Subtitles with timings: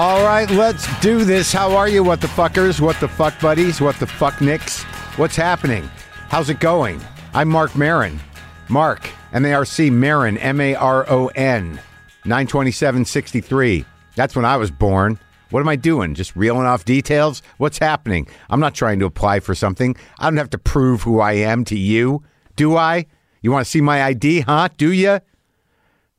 [0.00, 1.52] All right, let's do this.
[1.52, 2.80] How are you, what the fuckers?
[2.80, 3.80] What the fuck buddies?
[3.80, 4.84] What the fuck nicks?
[5.18, 5.90] What's happening?
[6.28, 7.00] How's it going?
[7.34, 8.20] I'm Marc Maron.
[8.68, 11.80] Marc, M A R C Maron, M A R O N,
[12.26, 13.84] 92763.
[14.14, 15.18] That's when I was born.
[15.50, 16.14] What am I doing?
[16.14, 17.42] Just reeling off details?
[17.56, 18.28] What's happening?
[18.50, 19.96] I'm not trying to apply for something.
[20.20, 22.22] I don't have to prove who I am to you.
[22.54, 23.06] Do I?
[23.42, 24.68] You want to see my ID, huh?
[24.76, 25.18] Do you?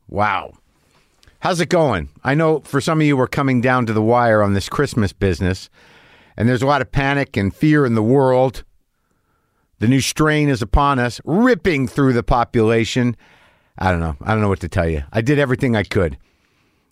[0.06, 0.52] Wow.
[1.40, 2.10] How's it going?
[2.22, 5.14] I know for some of you we're coming down to the wire on this Christmas
[5.14, 5.70] business,
[6.36, 8.62] and there's a lot of panic and fear in the world.
[9.78, 13.16] The new strain is upon us, ripping through the population.
[13.78, 14.16] I don't know.
[14.20, 15.02] I don't know what to tell you.
[15.14, 16.18] I did everything I could.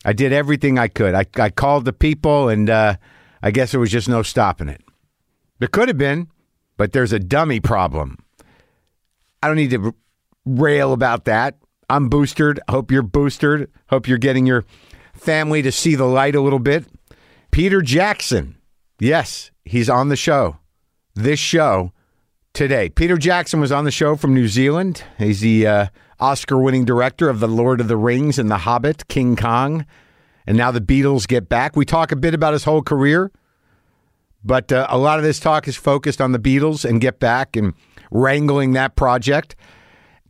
[0.06, 1.15] I did everything I could.
[1.15, 2.97] I, I called the people, and uh,
[3.42, 4.80] I guess there was just no stopping it.
[5.59, 6.28] There could have been,
[6.78, 8.17] but there's a dummy problem.
[9.42, 9.95] I don't need to
[10.47, 11.59] rail about that.
[11.89, 12.61] I'm boosted.
[12.69, 13.70] Hope you're boosted.
[13.89, 14.64] Hope you're getting your
[15.14, 16.84] family to see the light a little bit.
[17.50, 18.56] Peter Jackson.
[19.00, 20.59] Yes, he's on the show.
[21.14, 21.92] This show
[22.53, 22.89] today.
[22.89, 25.03] Peter Jackson was on the show from New Zealand.
[25.16, 25.86] He's the uh,
[26.20, 29.86] Oscar winning director of The Lord of the Rings and The Hobbit, King Kong.
[30.47, 31.77] And now the Beatles get back.
[31.77, 33.31] We talk a bit about his whole career,
[34.42, 37.55] but uh, a lot of this talk is focused on the Beatles and Get Back
[37.55, 37.75] and
[38.11, 39.55] wrangling that project.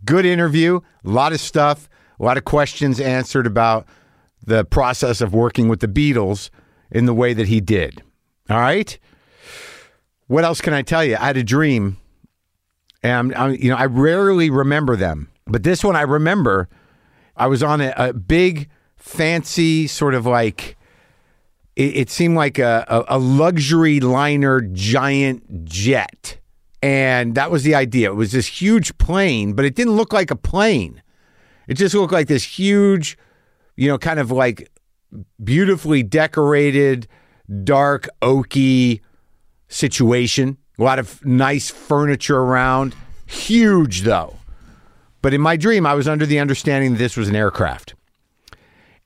[0.05, 3.87] Good interview, a lot of stuff, a lot of questions answered about
[4.45, 6.51] the process of working with the Beatles
[6.91, 8.03] in the way that he did.
[8.49, 8.99] All right.
[10.27, 11.17] What else can I tell you?
[11.17, 11.97] I had a dream,
[13.03, 16.69] and I'm, I'm, you know I rarely remember them, but this one I remember.
[17.37, 20.77] I was on a, a big, fancy sort of like
[21.77, 26.39] it, it seemed like a, a, a luxury liner giant jet.
[26.83, 28.11] And that was the idea.
[28.11, 31.03] It was this huge plane, but it didn't look like a plane.
[31.67, 33.19] It just looked like this huge,
[33.77, 34.71] you know, kind of like
[35.43, 37.09] beautifully decorated,
[37.65, 39.01] dark, oaky
[39.69, 40.57] situation.
[40.79, 42.95] A lot of nice furniture around.
[43.27, 44.37] Huge, though.
[45.21, 47.95] But in my dream, I was under the understanding that this was an aircraft.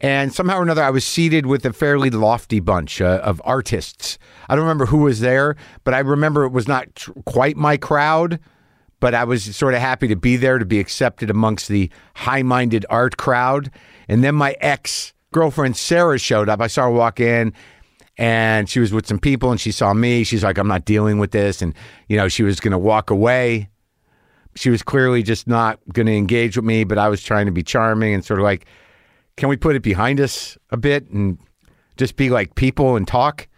[0.03, 4.19] And somehow or another, I was seated with a fairly lofty bunch uh, of artists.
[4.49, 5.55] I don't remember who was there,
[5.85, 8.41] but I remember it was not tr- quite my crowd.
[8.99, 12.43] But I was sort of happy to be there, to be accepted amongst the high
[12.43, 13.71] minded art crowd.
[14.09, 16.61] And then my ex girlfriend, Sarah, showed up.
[16.61, 17.53] I saw her walk in
[18.17, 20.23] and she was with some people and she saw me.
[20.23, 21.63] She's like, I'm not dealing with this.
[21.63, 21.75] And,
[22.09, 23.71] you know, she was going to walk away.
[24.55, 27.53] She was clearly just not going to engage with me, but I was trying to
[27.53, 28.67] be charming and sort of like,
[29.37, 31.39] can we put it behind us a bit and
[31.97, 33.49] just be like people and talk?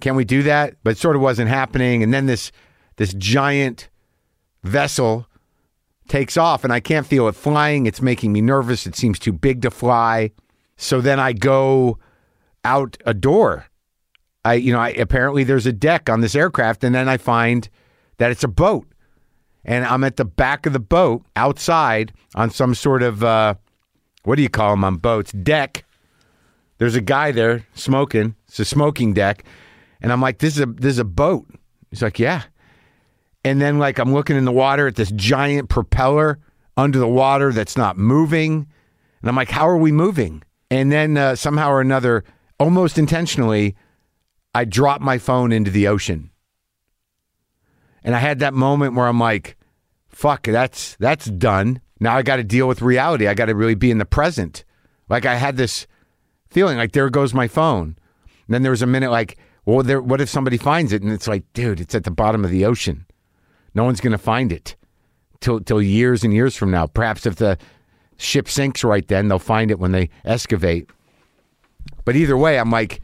[0.00, 0.76] Can we do that?
[0.82, 2.02] But it sort of wasn't happening.
[2.02, 2.52] And then this
[2.96, 3.88] this giant
[4.62, 5.26] vessel
[6.08, 7.86] takes off and I can't feel it flying.
[7.86, 8.86] It's making me nervous.
[8.86, 10.32] It seems too big to fly.
[10.76, 11.98] So then I go
[12.64, 13.66] out a door.
[14.44, 17.68] I you know, I, apparently there's a deck on this aircraft and then I find
[18.18, 18.86] that it's a boat.
[19.64, 23.54] And I'm at the back of the boat outside on some sort of uh
[24.26, 25.30] what do you call them on boats?
[25.30, 25.84] Deck.
[26.78, 28.34] There's a guy there smoking.
[28.48, 29.44] It's a smoking deck.
[30.00, 31.46] And I'm like, this is a this is a boat.
[31.90, 32.42] He's like, yeah.
[33.44, 36.40] And then like I'm looking in the water at this giant propeller
[36.76, 38.66] under the water that's not moving.
[39.20, 40.42] And I'm like, how are we moving?
[40.72, 42.24] And then uh, somehow or another,
[42.58, 43.76] almost intentionally,
[44.52, 46.30] I drop my phone into the ocean.
[48.02, 49.56] And I had that moment where I'm like,
[50.08, 51.80] fuck, that's that's done.
[52.00, 53.26] Now I got to deal with reality.
[53.26, 54.64] I got to really be in the present.
[55.08, 55.86] Like I had this
[56.48, 57.96] feeling like there goes my phone.
[58.46, 61.02] And then there was a minute like, well, there, what if somebody finds it?
[61.02, 63.06] And it's like, dude, it's at the bottom of the ocean.
[63.74, 64.76] No one's going to find it
[65.40, 66.86] till till years and years from now.
[66.86, 67.58] Perhaps if the
[68.16, 70.88] ship sinks right then, they'll find it when they excavate.
[72.04, 73.00] But either way, I'm like,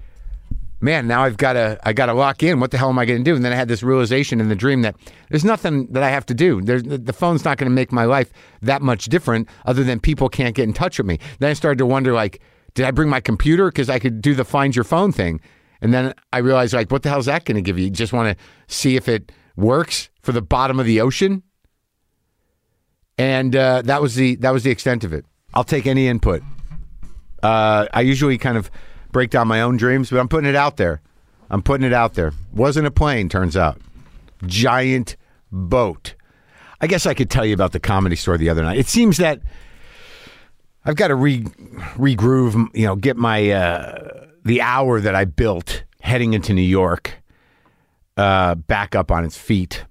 [0.82, 2.60] man, now I've got to I got to lock in.
[2.60, 3.34] What the hell am I going to do?
[3.34, 4.96] And then I had this realization in the dream that
[5.30, 6.60] there's nothing that I have to do.
[6.60, 10.28] There's, the phone's not going to make my life that much different, other than people
[10.28, 11.18] can't get in touch with me.
[11.38, 12.42] Then I started to wonder, like,
[12.74, 15.40] did I bring my computer because I could do the find your phone thing?
[15.80, 17.86] And then I realized, like, what the hell is that going to give you?
[17.86, 18.44] You just want to
[18.74, 21.42] see if it works for the bottom of the ocean.
[23.18, 25.26] And uh, that was the that was the extent of it.
[25.54, 26.42] I'll take any input.
[27.42, 28.70] Uh, I usually kind of
[29.12, 31.00] break down my own dreams, but I'm putting it out there.
[31.50, 32.32] I'm putting it out there.
[32.52, 33.78] Wasn't a plane, turns out.
[34.46, 35.16] Giant
[35.52, 36.14] boat.
[36.80, 38.78] I guess I could tell you about the comedy store the other night.
[38.78, 39.40] It seems that
[40.84, 41.42] I've got to re
[41.94, 47.12] regroove, you know, get my uh, the hour that I built heading into New York
[48.16, 49.84] uh, back up on its feet.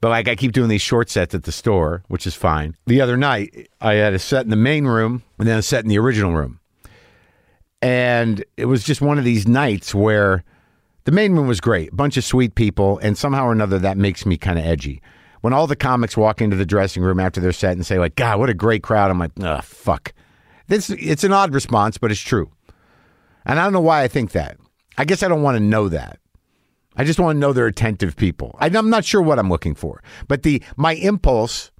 [0.00, 2.76] But like I keep doing these short sets at the store, which is fine.
[2.86, 5.84] The other night I had a set in the main room and then a set
[5.84, 6.60] in the original room.
[7.82, 10.44] And it was just one of these nights where
[11.04, 14.24] the main room was great, bunch of sweet people, and somehow or another that makes
[14.24, 15.02] me kind of edgy.
[15.40, 18.14] When all the comics walk into the dressing room after their set and say like,
[18.14, 20.12] "God, what a great crowd," I'm like, "Ugh, fuck."
[20.68, 22.48] This it's an odd response, but it's true.
[23.44, 24.58] And I don't know why I think that.
[24.96, 26.20] I guess I don't want to know that.
[26.96, 28.56] I just want to know they're attentive people.
[28.60, 31.72] I'm not sure what I'm looking for, but the my impulse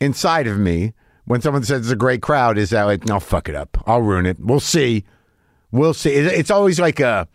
[0.00, 0.94] inside of me
[1.26, 3.76] when someone says it's a great crowd is that like, no, fuck it up.
[3.86, 4.38] I'll ruin it.
[4.40, 5.04] We'll see.
[5.76, 6.10] We'll see.
[6.10, 7.28] It's always like a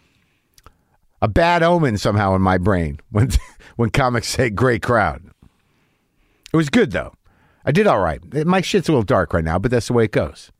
[1.22, 3.30] a bad omen somehow in my brain when
[3.76, 5.30] when comics say great crowd.
[6.52, 7.14] It was good though.
[7.64, 8.22] I did all right.
[8.46, 10.52] My shit's a little dark right now, but that's the way it goes.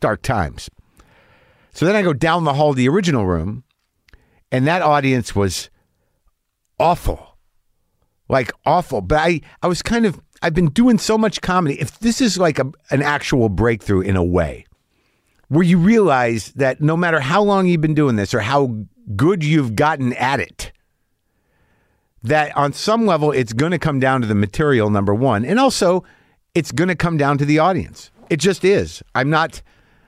[0.00, 0.68] Dark times.
[1.72, 3.64] So then I go down the hall to the original room,
[4.52, 5.70] and that audience was
[6.78, 7.38] awful.
[8.28, 9.00] Like awful.
[9.00, 11.80] But I, I was kind of I've been doing so much comedy.
[11.80, 14.66] If this is like a, an actual breakthrough in a way,
[15.50, 18.72] where you realize that no matter how long you've been doing this or how
[19.16, 20.70] good you've gotten at it,
[22.22, 25.58] that on some level it's going to come down to the material, number one, and
[25.58, 26.04] also
[26.54, 28.12] it's going to come down to the audience.
[28.30, 29.02] It just is.
[29.16, 29.60] I'm not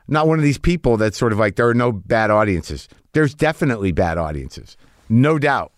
[0.07, 2.89] not one of these people that's sort of like there are no bad audiences.
[3.13, 4.77] There's definitely bad audiences,
[5.09, 5.73] no doubt.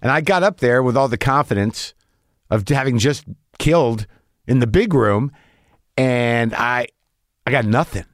[0.00, 1.92] And I got up there with all the confidence
[2.50, 3.24] of having just
[3.58, 4.06] killed
[4.46, 5.30] in the big room,
[5.98, 6.86] and I
[7.46, 8.06] I got nothing.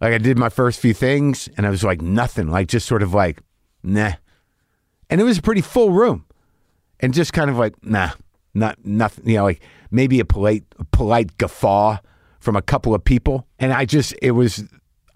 [0.00, 3.02] Like I did my first few things, and I was like nothing, like just sort
[3.02, 3.40] of like
[3.82, 4.12] nah.
[5.10, 6.24] And it was a pretty full room,
[7.00, 8.10] and just kind of like nah,
[8.54, 9.28] not nothing.
[9.28, 11.98] You know, like maybe a polite a polite guffaw
[12.38, 14.64] from a couple of people, and I just it was.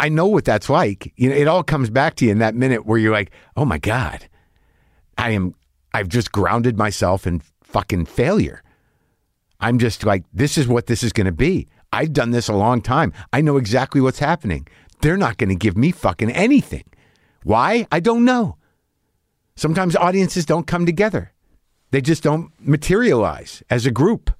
[0.00, 1.12] I know what that's like.
[1.14, 3.64] You know, it all comes back to you in that minute where you're like, oh
[3.64, 4.28] my god,
[5.16, 5.54] I am.
[5.94, 8.62] I've just grounded myself in fucking failure.
[9.60, 11.68] I'm just like, this is what this is going to be.
[11.92, 13.12] I've done this a long time.
[13.32, 14.66] I know exactly what's happening.
[15.00, 16.84] They're not going to give me fucking anything.
[17.42, 17.86] Why?
[17.92, 18.56] I don't know.
[19.56, 21.32] Sometimes audiences don't come together,
[21.90, 24.30] they just don't materialize as a group.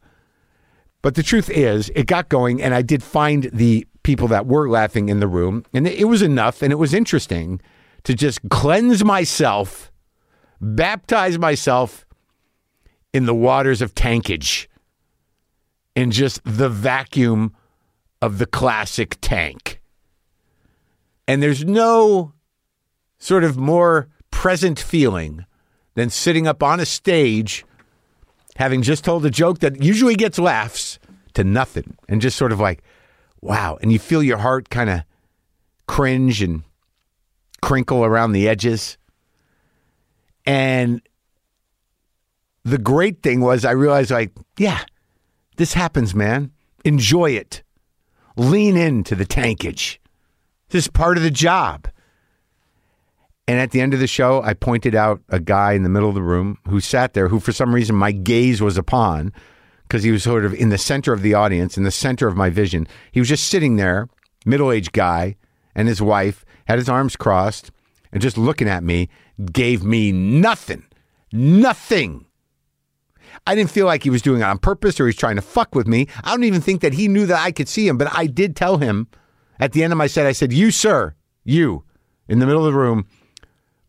[1.03, 4.71] But the truth is, it got going, and I did find the people that were
[4.71, 7.61] laughing in the room, and it was enough, and it was interesting
[8.05, 9.93] to just cleanse myself,
[10.61, 12.07] baptize myself
[13.13, 14.67] in the waters of tankage,
[15.95, 17.55] in just the vacuum
[18.21, 19.81] of the classic tank.
[21.29, 22.33] And there's no
[23.19, 25.45] sort of more present feeling
[25.95, 27.65] than sitting up on a stage
[28.57, 30.99] having just told a joke that usually gets laughs
[31.35, 32.83] to nothing and just sort of like,
[33.41, 33.79] wow.
[33.81, 35.03] And you feel your heart kind of
[35.87, 36.63] cringe and
[37.63, 38.99] crinkle around the edges.
[40.45, 41.01] And
[42.65, 44.85] the great thing was, I realized, like, yeah,
[45.63, 46.51] this happens, man.
[46.85, 47.63] Enjoy it.
[48.37, 49.99] Lean into the tankage.
[50.71, 51.87] This is part of the job.
[53.47, 56.09] And at the end of the show, I pointed out a guy in the middle
[56.09, 59.33] of the room who sat there, who for some reason my gaze was upon
[59.87, 62.37] because he was sort of in the center of the audience, in the center of
[62.37, 62.89] my vision.
[63.13, 64.09] He was just sitting there,
[64.45, 65.37] middle aged guy,
[65.77, 67.71] and his wife had his arms crossed
[68.13, 69.09] and just looking at me,
[69.53, 70.87] gave me nothing.
[71.31, 72.27] Nothing.
[73.47, 75.75] I didn't feel like he was doing it on purpose or he's trying to fuck
[75.75, 76.07] with me.
[76.23, 78.55] I don't even think that he knew that I could see him, but I did
[78.55, 79.09] tell him
[79.59, 81.15] at the end of my set, I said, You, sir,
[81.45, 81.85] you,
[82.29, 83.07] in the middle of the room,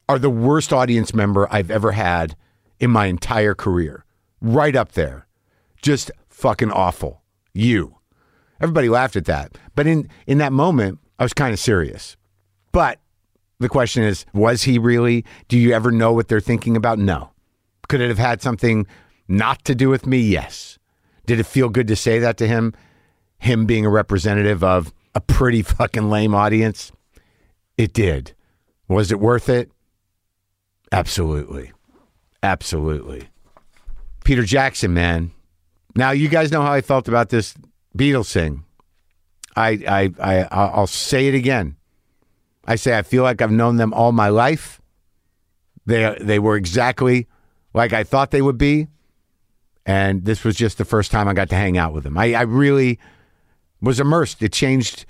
[0.09, 2.35] are the worst audience member I've ever had
[2.79, 4.05] in my entire career.
[4.41, 5.27] Right up there.
[5.81, 7.21] Just fucking awful.
[7.53, 7.97] You.
[8.59, 9.57] Everybody laughed at that.
[9.75, 12.17] But in, in that moment, I was kind of serious.
[12.71, 12.99] But
[13.59, 15.25] the question is, was he really?
[15.47, 16.99] Do you ever know what they're thinking about?
[16.99, 17.31] No.
[17.87, 18.85] Could it have had something
[19.33, 20.19] not to do with me?
[20.19, 20.77] Yes.
[21.25, 22.73] Did it feel good to say that to him?
[23.39, 26.91] Him being a representative of a pretty fucking lame audience?
[27.77, 28.33] It did.
[28.87, 29.71] Was it worth it?
[30.91, 31.71] Absolutely.
[32.43, 33.29] Absolutely.
[34.23, 35.31] Peter Jackson, man.
[35.95, 37.55] Now you guys know how I felt about this
[37.97, 38.63] Beatles thing.
[39.55, 41.75] I I I I'll say it again.
[42.65, 44.81] I say I feel like I've known them all my life.
[45.85, 47.27] They they were exactly
[47.73, 48.87] like I thought they would be,
[49.85, 52.17] and this was just the first time I got to hang out with him.
[52.17, 52.99] I, I really
[53.81, 54.41] was immersed.
[54.41, 55.05] It changed.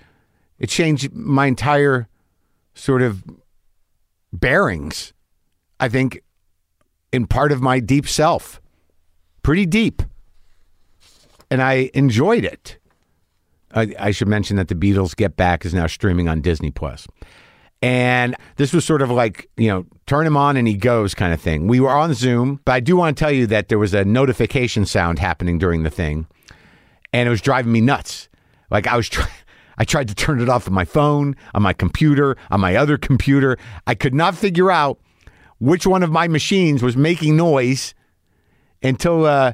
[0.59, 2.07] It changed my entire
[2.73, 3.23] sort of
[4.31, 5.13] bearings.
[5.79, 6.21] I think
[7.11, 8.61] in part of my deep self,
[9.43, 10.01] pretty deep,
[11.51, 12.77] and I enjoyed it.
[13.75, 17.07] I, I should mention that the Beatles Get Back is now streaming on Disney Plus.
[17.83, 21.33] And this was sort of like, you know, turn him on and he goes kind
[21.33, 21.67] of thing.
[21.67, 24.05] We were on Zoom, but I do want to tell you that there was a
[24.05, 26.25] notification sound happening during the thing,
[27.11, 28.29] and it was driving me nuts.
[28.71, 29.29] Like I was trying.
[29.75, 32.95] I tried to turn it off on my phone, on my computer, on my other
[32.95, 33.57] computer.
[33.87, 34.99] I could not figure out
[35.57, 37.95] which one of my machines was making noise
[38.83, 39.53] until uh,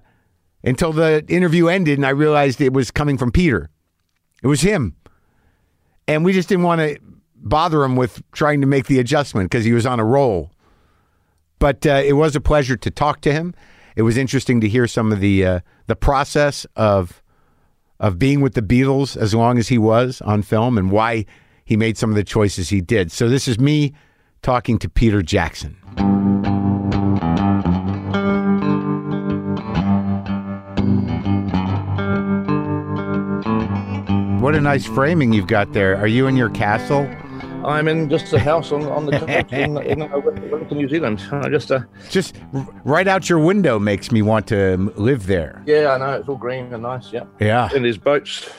[0.63, 3.71] until the interview ended, and I realized it was coming from Peter.
[4.43, 4.97] It was him,
[6.07, 6.99] and we just didn't want to
[7.41, 10.51] bother him with trying to make the adjustment because he was on a roll.
[11.59, 13.53] But uh, it was a pleasure to talk to him.
[13.95, 17.21] It was interesting to hear some of the uh, the process of
[17.99, 21.25] of being with the Beatles as long as he was on film and why
[21.65, 23.11] he made some of the choices he did.
[23.11, 23.93] So this is me
[24.41, 25.75] talking to Peter Jackson.
[34.41, 35.97] What a nice framing you've got there.
[35.97, 37.07] Are you in your castle?
[37.69, 41.19] I'm in just a house on, on the coast in, in uh, Wellington, New Zealand.
[41.51, 42.35] Just, uh, Just
[42.83, 45.61] right out your window makes me want to live there.
[45.65, 47.11] yeah, I know it's all green and nice.
[47.13, 47.69] Yeah, Yeah.
[47.73, 48.49] and there's boats.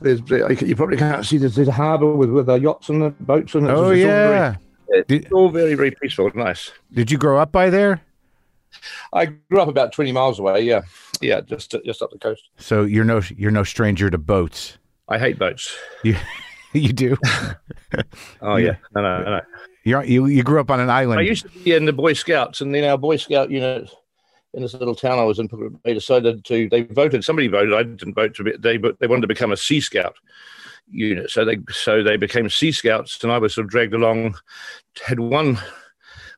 [0.00, 0.20] There's
[0.62, 3.54] you probably can't see there's, there's a harbour with with uh, yachts and the boats
[3.56, 4.54] and it's, Oh it's all very- yeah.
[4.90, 6.70] it's Did- all very very peaceful, and nice.
[6.92, 8.00] Did you grow up by there?
[9.12, 10.60] I grew up about 20 miles away.
[10.62, 10.82] Yeah,
[11.20, 12.48] yeah, just just up the coast.
[12.58, 14.78] So you're no you're no stranger to boats.
[15.08, 15.74] I hate boats.
[16.04, 16.14] You
[16.72, 17.16] you do.
[18.42, 19.40] Oh yeah, no, no, no.
[19.82, 21.18] You're, you you grew up on an island.
[21.18, 23.90] I used to be in the Boy Scouts, and then our Boy Scout unit
[24.52, 25.48] in this little town I was in,
[25.84, 26.68] they decided to.
[26.68, 27.24] They voted.
[27.24, 27.72] Somebody voted.
[27.72, 28.52] I didn't vote to be.
[28.58, 30.16] They but they wanted to become a Sea Scout
[30.90, 31.30] unit.
[31.30, 34.36] So they so they became Sea Scouts, and I was sort of dragged along.
[35.06, 35.58] Had one.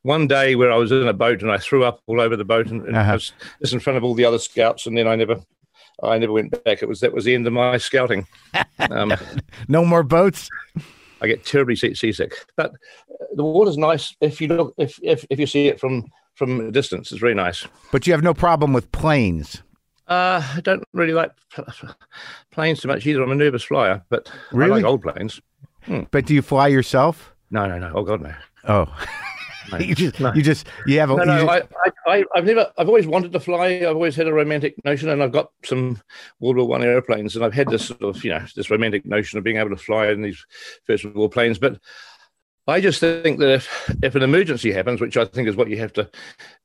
[0.03, 2.43] One day where I was in a boat and I threw up all over the
[2.45, 3.11] boat and, and Uh-huh.
[3.11, 5.35] I was just in front of all the other scouts and then I never,
[6.03, 6.81] I never went back.
[6.81, 8.27] It was that was the end of my scouting.
[8.89, 9.13] Um,
[9.67, 10.49] no more boats.
[11.21, 12.33] I get terribly seasick.
[12.55, 16.05] But uh, the water's nice if you look if if, if you see it from
[16.33, 17.11] from a distance.
[17.11, 17.67] It's very nice.
[17.91, 19.61] But you have no problem with planes.
[20.07, 21.65] Uh, I don't really like pl-
[22.51, 23.21] planes too much either.
[23.21, 24.71] I'm a nervous flyer, but Really?
[24.71, 25.39] I like old planes.
[26.11, 27.33] But do you fly yourself?
[27.49, 27.91] No, no, no.
[27.95, 28.33] Oh God, no.
[28.67, 28.87] Oh.
[29.71, 29.77] No.
[29.79, 30.33] you just No.
[30.33, 31.67] you just you have a No, you no, just-
[32.07, 33.67] I, I, I, I've never, I've always wanted to fly.
[33.81, 36.01] I've always had a romantic notion, and I've got some
[36.39, 39.37] World War One airplanes, and I've had this sort of, you know, this romantic notion
[39.37, 40.45] of being able to fly in these
[40.85, 41.57] First World War planes.
[41.59, 41.79] But
[42.67, 45.77] I just think that if, if an emergency happens, which I think is what you
[45.77, 46.09] have to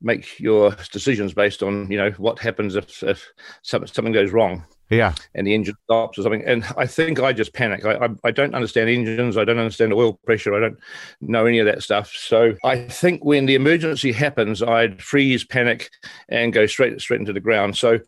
[0.01, 3.33] make your decisions based on, you know, what happens if, if
[3.63, 5.15] something, something goes wrong yeah.
[5.35, 6.45] and the engine stops or something.
[6.45, 7.85] And I think I just panic.
[7.85, 9.37] I, I, I don't understand engines.
[9.37, 10.55] I don't understand oil pressure.
[10.55, 10.79] I don't
[11.21, 12.13] know any of that stuff.
[12.13, 15.91] So I think when the emergency happens, I'd freeze, panic,
[16.29, 17.77] and go straight straight into the ground.
[17.77, 17.99] So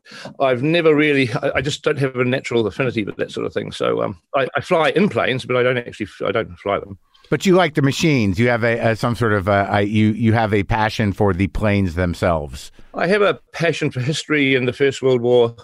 [0.40, 1.30] I've never really.
[1.42, 3.72] I, I just don't have a natural affinity with that sort of thing.
[3.72, 6.08] So um, I, I fly in planes, but I don't actually.
[6.24, 6.98] I don't fly them.
[7.30, 8.38] But you like the machines.
[8.38, 11.34] You have a, a some sort of a, a you you have a passion for
[11.34, 12.72] the planes themselves.
[12.94, 15.54] I have a passion for history and the First World War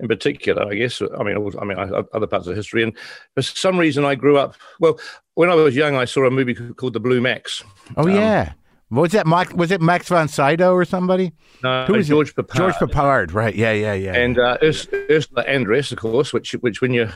[0.00, 1.00] in particular, I guess.
[1.00, 2.82] I mean, I mean, I- other parts of history.
[2.82, 2.96] And
[3.34, 4.54] for some reason, I grew up.
[4.80, 4.98] Well,
[5.34, 7.62] when I was young, I saw a movie called The Blue Max.
[7.96, 8.52] Oh yeah.
[8.88, 9.26] Was that?
[9.26, 11.32] Max, was it Max von Sydow or somebody?
[11.62, 12.04] No, Who it?
[12.04, 12.54] George Peppard.
[12.56, 13.32] George Peppard.
[13.34, 13.54] Right.
[13.54, 13.72] Yeah.
[13.72, 13.94] Yeah.
[13.94, 14.14] Yeah.
[14.14, 17.10] and uh, Urs- Ursula Andress, of course, which which when you're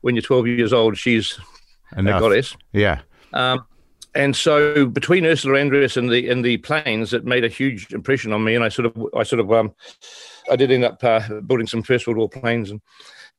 [0.00, 1.38] when you're 12 years old, she's
[1.96, 2.16] Enough.
[2.16, 2.56] a goddess.
[2.72, 3.00] Yeah.
[3.34, 3.66] Um,
[4.14, 8.32] and so between Ursula Andress and the and the planes, it made a huge impression
[8.32, 8.54] on me.
[8.54, 9.74] And I sort of I sort of um,
[10.50, 12.80] I did end up uh, building some First World War planes, and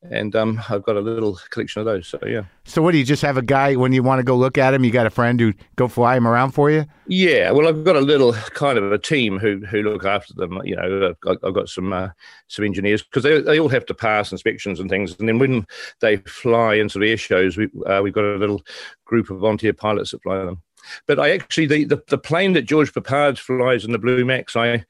[0.02, 2.08] and um, I've got a little collection of those.
[2.08, 4.36] So yeah, So what do you just have a guy when you want to go
[4.36, 4.84] look at him?
[4.84, 6.86] You got a friend who go fly him around for you?
[7.06, 7.50] yeah.
[7.50, 10.60] Well, I've got a little kind of a team who who look after them.
[10.64, 12.08] You know, I've got, I've got some uh,
[12.48, 15.16] some engineers because they they all have to pass inspections and things.
[15.18, 15.66] And then when
[16.00, 18.62] they fly into the air shows, we uh, we've got a little
[19.04, 20.62] group of volunteer pilots that fly them.
[21.06, 24.56] But I actually the, the, the plane that George Peppard flies in the Blue Max,
[24.56, 24.84] I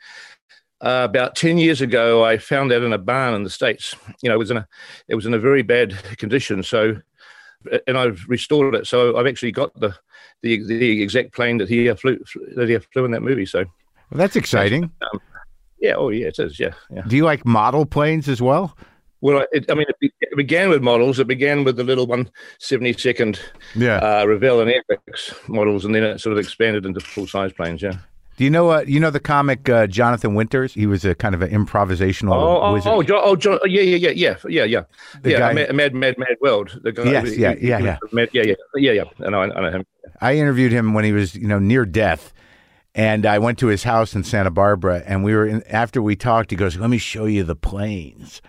[0.83, 3.95] uh, about ten years ago, I found that in a barn in the states.
[4.23, 4.67] You know, it was in a
[5.09, 6.63] it was in a very bad condition.
[6.63, 6.97] So,
[7.87, 8.87] and I've restored it.
[8.87, 9.95] So I've actually got the
[10.43, 12.19] the, the exact plane that he uh, flew
[12.57, 13.47] that he flew in that movie.
[13.47, 13.61] So
[14.11, 14.91] Well, that's exciting.
[15.81, 16.59] yeah, oh yeah, it is.
[16.59, 17.03] Yeah, yeah.
[17.07, 18.77] Do you like model planes as well?
[19.21, 21.21] Well, it, I mean, it, be- it began with models.
[21.21, 23.39] It began with the little one seventy second
[23.77, 23.99] Yeah.
[23.99, 27.83] uh, Revell and Airfix models, and then it sort of expanded into full size planes.
[27.83, 27.99] Yeah.
[28.43, 30.75] Do you know uh, you know the comic uh, Jonathan Winters?
[30.75, 32.93] He was a kind of an improvisational Oh, oh, wizard.
[32.93, 34.83] oh, oh, John, oh, yeah, yeah, yeah, yeah, yeah, yeah,
[35.21, 35.39] The yeah.
[35.39, 36.81] guy- Mad, mad, mad, mad world.
[36.83, 37.05] The guy.
[37.05, 37.99] Yes, yeah, yeah, yeah.
[38.13, 39.05] Yeah, yeah, yeah, yeah.
[39.25, 39.87] I know, I know him.
[40.21, 42.33] I interviewed him when he was, you know, near death.
[42.97, 46.17] And I went to his house in Santa Barbara, and we were in, after we
[46.17, 46.51] talked.
[46.51, 48.43] He goes, "Let me show you the planes,"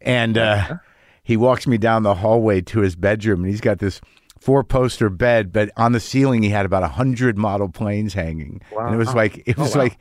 [0.00, 0.78] and uh,
[1.22, 4.00] he walks me down the hallway to his bedroom, and he's got this
[4.44, 8.94] four-poster bed, but on the ceiling he had about a hundred model planes hanging, and
[8.94, 9.82] it was like it Oh, was wow.
[9.84, 9.98] like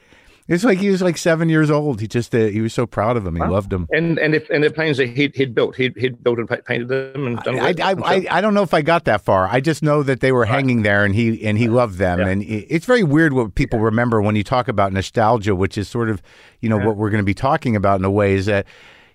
[0.50, 2.02] It's like he was like seven years old.
[2.02, 3.36] He just uh, he was so proud of him.
[3.38, 3.88] He loved him.
[3.92, 6.90] And and if and the planes that he'd, he'd built, he'd, he'd built and painted
[6.90, 7.58] them and done.
[7.60, 8.26] I, I, I, himself.
[8.30, 9.48] I don't know if I got that far.
[9.48, 12.20] I just know that they were hanging there, and he and he loved them.
[12.20, 12.28] Yeah.
[12.28, 16.10] And it's very weird what people remember when you talk about nostalgia, which is sort
[16.10, 16.22] of
[16.60, 18.34] you know what we're going to be talking about in a way.
[18.34, 18.66] Is that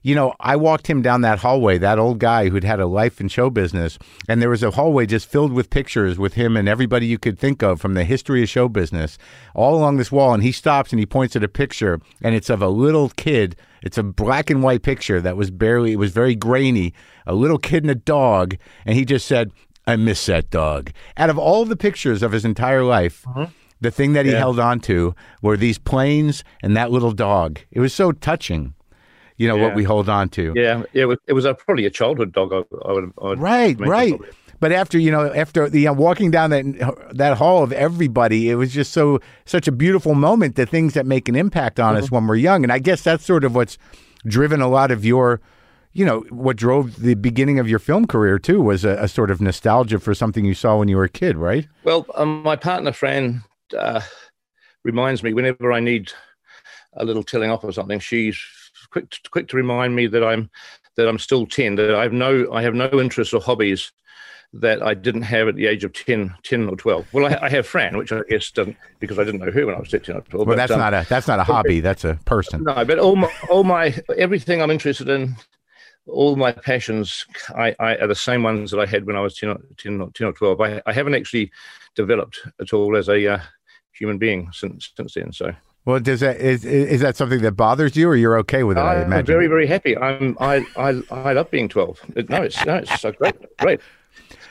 [0.02, 3.20] you know I walked him down that hallway, that old guy who'd had a life
[3.20, 6.68] in show business, and there was a hallway just filled with pictures with him and
[6.68, 9.18] everybody you could think of from the history of show business,
[9.54, 10.34] all along this wall.
[10.34, 13.56] And he stops and he points at a picture, and it's of a little kid.
[13.82, 16.92] It's a black and white picture that was barely, it was very grainy,
[17.26, 18.56] a little kid and a dog.
[18.84, 19.52] And he just said,
[19.86, 20.90] I miss that dog.
[21.16, 23.44] Out of all the pictures of his entire life, mm-hmm.
[23.80, 24.38] the thing that he Yeah.
[24.38, 27.60] held on to were these planes and that little dog.
[27.70, 28.74] It was so touching,
[29.38, 30.52] you know, what we hold on to.
[30.54, 32.52] Yeah, yeah, it was, it was a, probably a childhood dog.
[32.52, 34.10] I, I would, I would Right, right.
[34.10, 34.30] probably.
[34.60, 38.56] But after you know, after the uh, walking down that that hall of everybody, it
[38.56, 40.56] was just so such a beautiful moment.
[40.56, 42.04] The things that make an impact on Mm-hmm.
[42.04, 43.78] us when we're young, and I guess that's sort of what's
[44.26, 45.40] driven a lot of your,
[45.92, 49.30] you know, what drove the beginning of your film career too was a, a sort
[49.30, 51.68] of nostalgia for something you saw when you were a kid, right?
[51.84, 53.42] Well, um, my partner Fran
[53.76, 54.00] uh,
[54.84, 56.12] reminds me whenever I need
[56.94, 58.00] a little tilling off or something.
[58.00, 58.36] She's
[58.90, 60.50] quick quick to remind me that I'm
[60.96, 61.76] that I'm still ten.
[61.76, 63.92] That I have no I have no interests or hobbies
[64.54, 67.06] that I didn't have at the age of 10, 10 or twelve.
[67.12, 69.74] Well, I, I have Fran, which I guess doesn't because I didn't know her when
[69.74, 70.32] I was ten or twelve.
[70.32, 71.80] Well, but, that's um, not a that's not a hobby.
[71.80, 72.64] That's a person.
[72.64, 75.36] No, but all my, all my everything I'm interested in,
[76.06, 79.36] all my passions, I, I are the same ones that I had when I was
[79.36, 80.60] 10 or, 10 or, 10 or 12.
[80.60, 81.50] I, I haven't actually
[81.94, 83.40] developed at all as a uh,
[83.92, 85.32] human being since since then.
[85.32, 85.52] So
[85.88, 88.82] Well, does that is is that something that bothers you, or you're okay with it?
[88.82, 89.24] I, I'm imagine.
[89.24, 89.96] very very happy.
[89.96, 92.28] I'm I I, I love being 12.
[92.28, 93.80] No, it's no, it's so great, great.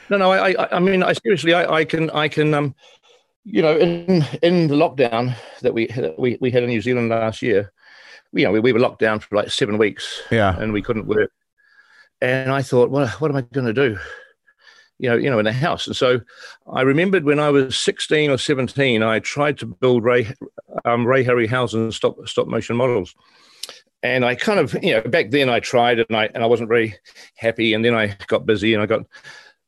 [0.09, 2.73] No, no, I I, I mean, I seriously, I, I can I can um,
[3.43, 7.09] you know, in in the lockdown that we that we we had in New Zealand
[7.09, 7.71] last year,
[8.33, 10.23] you know, we, we were locked down for like seven weeks.
[10.31, 10.57] Yeah.
[10.57, 11.31] and we couldn't work.
[12.19, 13.99] And I thought, well, what am I going to do?
[14.99, 15.85] You know, you know, in a house.
[15.87, 16.21] And so
[16.71, 20.33] I remembered when I was 16 or 17, I tried to build Ray,
[20.85, 23.13] um, Ray Harryhausen stop stop motion models.
[24.03, 26.69] And I kind of, you know, back then I tried and I and I wasn't
[26.69, 26.95] very
[27.35, 27.73] happy.
[27.73, 29.05] And then I got busy and I got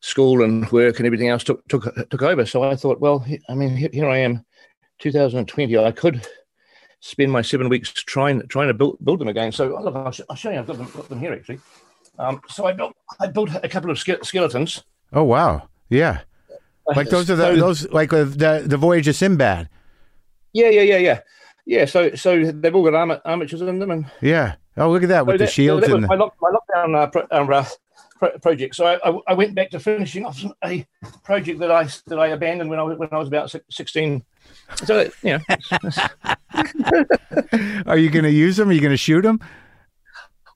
[0.01, 2.45] school and work and everything else took took took over.
[2.45, 4.45] So I thought, well, I mean, here, I am,
[4.99, 5.77] 2020.
[5.77, 6.25] I could
[7.01, 9.51] spend my seven weeks trying trying to build build them again.
[9.51, 10.59] So oh, look, I'll show you.
[10.59, 11.59] I've got them, got them here actually.
[12.17, 14.83] Um, so I built I built a couple of ske- skeletons.
[15.13, 16.21] Oh wow, yeah.
[16.95, 19.69] Like those are the, those like uh, the the voyage of Sinbad.
[20.53, 21.19] Yeah, yeah, yeah, yeah,
[21.65, 21.85] yeah.
[21.85, 24.55] So so they've all got armor, armatures in them, and Yeah.
[24.77, 26.95] Oh, look at that with so the that- shields and the, my, lock, my lockdown
[26.95, 27.65] uh, pro, um, uh,
[28.17, 28.75] pro, project.
[28.75, 30.87] So I, I, I went back to finishing off a
[31.23, 34.23] project that I that I abandoned when I was when I was about sixteen.
[34.85, 35.39] So you know,
[37.85, 38.69] Are you going to use them?
[38.69, 39.39] Are you going to shoot them?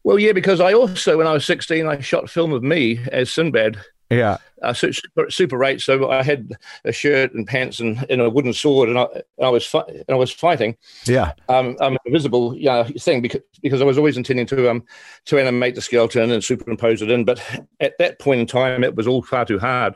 [0.03, 3.31] well, yeah, because I also when I was sixteen, I shot film of me as
[3.31, 3.77] Sinbad.
[4.13, 4.37] Yeah.
[4.61, 5.79] uh, super, super.
[5.79, 6.53] So I had
[6.85, 9.03] a shirt and pants and, and a wooden sword, and I,
[9.37, 10.77] and I was fi- and I was fighting.
[11.05, 11.33] Yeah.
[11.49, 14.83] Um, um, invisible, yeah, thing because because I was always intending to um
[15.25, 17.41] to animate the skeleton and superimpose it in, but
[17.79, 19.95] at that point in time, it was all far too hard.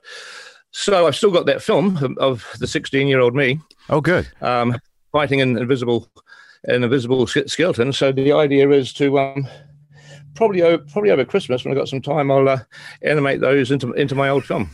[0.72, 4.28] So I've still got that film of, of the sixteen-year-old me Oh, good.
[4.42, 4.78] um,
[5.12, 6.10] fighting an invisible
[6.66, 7.94] an invisible skeleton.
[7.94, 9.48] So the idea is to um.
[10.38, 12.60] Probably, o- probably over Christmas when I've got some time, I'll uh,
[13.02, 14.70] animate those into into my old film,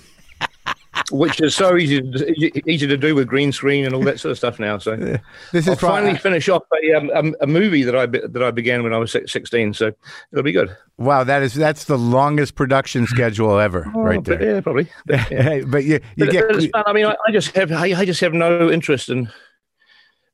[1.11, 4.31] which is so easy to, easy to do with green screen and all that sort
[4.31, 4.77] of stuff now.
[4.77, 4.95] So
[5.51, 8.43] This is I'll fi- finally finish off a, um, um, a movie that I that
[8.43, 9.73] I began when I was sixteen.
[9.73, 9.91] So
[10.31, 10.75] it'll be good.
[10.97, 11.23] wow.
[11.23, 14.55] That is that's the longest production schedule ever, right Oh, but there.
[14.55, 14.87] yeah, probably.
[15.05, 15.61] But, yeah.
[15.65, 16.87] but you you But- get but.
[16.87, 19.29] I mean, I, I just have I, I just have no interest in.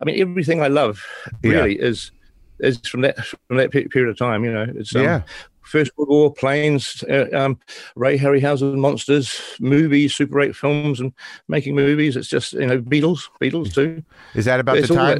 [0.01, 1.03] I mean, everything I love
[1.43, 1.51] Yeah.
[1.51, 2.11] really is
[2.59, 4.43] is from that from that period of time.
[4.43, 5.21] You know, it's um, Yeah.
[5.61, 7.59] First World War, planes, uh, um,
[7.95, 11.13] Ray Harryhausen monsters, movies, Super Eight films, and
[11.47, 12.15] making movies.
[12.15, 14.03] It's just you know Beatles, Beatles too.
[14.33, 15.19] is that about It's the time?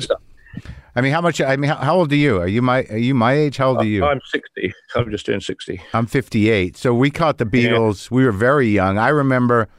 [0.95, 1.39] I mean, how much?
[1.39, 2.41] I mean, how, how old are you?
[2.41, 3.57] Are you my are you my age?
[3.57, 4.03] How old are you?
[4.03, 4.73] I'm sixty.
[4.95, 5.81] I'm just turned sixty.
[5.93, 6.75] I'm 58.
[6.75, 8.09] So we caught the Beatles.
[8.09, 8.97] We were very young.
[8.97, 9.69] I remember.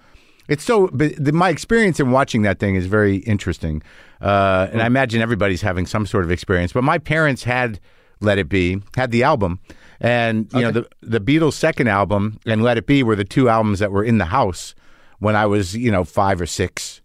[0.50, 0.90] It's so.
[0.92, 3.82] But the, my experience in watching that thing is very interesting,
[4.20, 6.72] uh, and I imagine everybody's having some sort of experience.
[6.72, 7.78] But my parents had
[8.20, 9.60] Let It Be, had the album,
[10.00, 13.48] and you know the the Beatles' second album and Let It Be were the two
[13.48, 14.74] albums that were in the house
[15.20, 16.99] when I was you know five or six.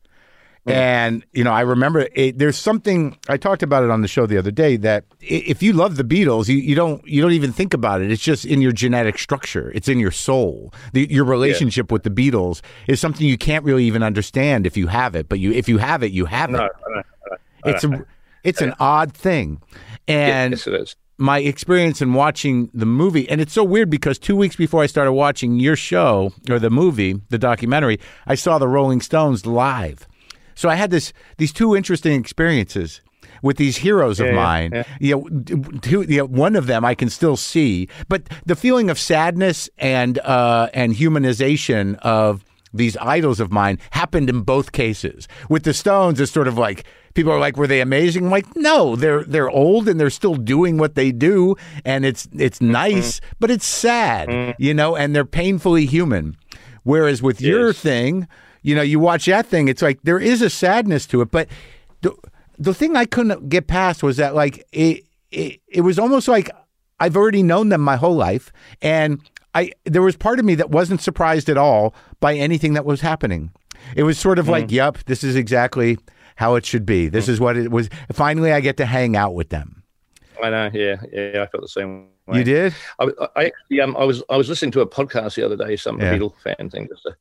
[0.74, 4.26] And you know, I remember it, there's something I talked about it on the show
[4.26, 7.52] the other day that if you love the Beatles, you, you don't you don't even
[7.52, 8.12] think about it.
[8.12, 9.72] It's just in your genetic structure.
[9.76, 10.74] It's in your soul.
[10.94, 14.88] The, your relationship with the Beatles is something you can't really even understand if you
[14.88, 15.30] have it.
[15.30, 16.54] But you if you have it, you have it.
[16.54, 17.04] No, know.
[17.66, 18.06] It's a,
[18.44, 19.62] it's an odd thing,
[20.08, 20.96] and yes, it is.
[21.18, 24.88] my experience in watching the movie, and it's so weird because two weeks before I
[24.88, 30.08] started watching your show or the movie, the documentary, I saw the Rolling Stones live.
[30.56, 33.02] So I had this these two interesting experiences
[33.42, 34.72] with these heroes of Yeah, mine.
[34.74, 34.84] yeah.
[35.00, 38.90] You know, two, you know, one of them I can still see, but the feeling
[38.90, 45.28] of sadness and uh, and humanization of these idols of mine happened in both cases.
[45.50, 48.54] With the Stones, it's sort of like people are like, "Were they amazing?" I'm like,
[48.56, 53.22] no, they're they're old and they're still doing what they do, and it's it's nice,
[53.40, 56.36] but it's sad, you know, and they're painfully human.
[56.84, 58.28] Whereas with your thing,
[58.66, 61.48] you know, you watch that thing, it's like there is a sadness to it, but
[62.02, 62.12] the
[62.58, 66.50] the thing I couldn't get past was that like it it, it was almost like
[67.00, 68.52] I've already known them my whole life,
[68.82, 69.22] and
[69.54, 73.02] I there was part of me that wasn't surprised at all by anything that was
[73.02, 73.52] happening.
[73.96, 76.00] It was sort of like, yep, this is exactly
[76.38, 77.08] how it should be.
[77.08, 77.88] This is what it was.
[78.12, 79.84] Finally, I get to hang out with them.
[80.44, 80.72] I know.
[80.74, 81.44] Yeah, yeah.
[81.44, 82.08] I felt the same.
[82.26, 82.40] way.
[82.40, 82.74] You did?
[83.00, 85.76] I, I actually, um, I was, I was listening to a podcast the other day,
[85.76, 86.14] some Yeah.
[86.18, 87.16] Beatle fan thing, just, to,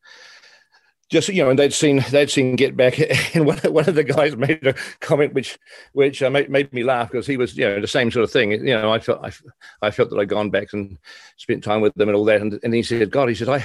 [1.15, 2.99] just you know, and they'd seen, they'd seen Get Back,
[3.35, 5.59] and one, one of the guys made a comment which,
[5.93, 8.31] which uh, made, made me laugh because he was, you know, the same sort of
[8.33, 8.51] thing.
[8.51, 9.33] You know, I felt, I,
[9.81, 10.99] I felt that I'd gone back and
[11.37, 13.65] spent time with them and all that, and, and he said, God, he said, I,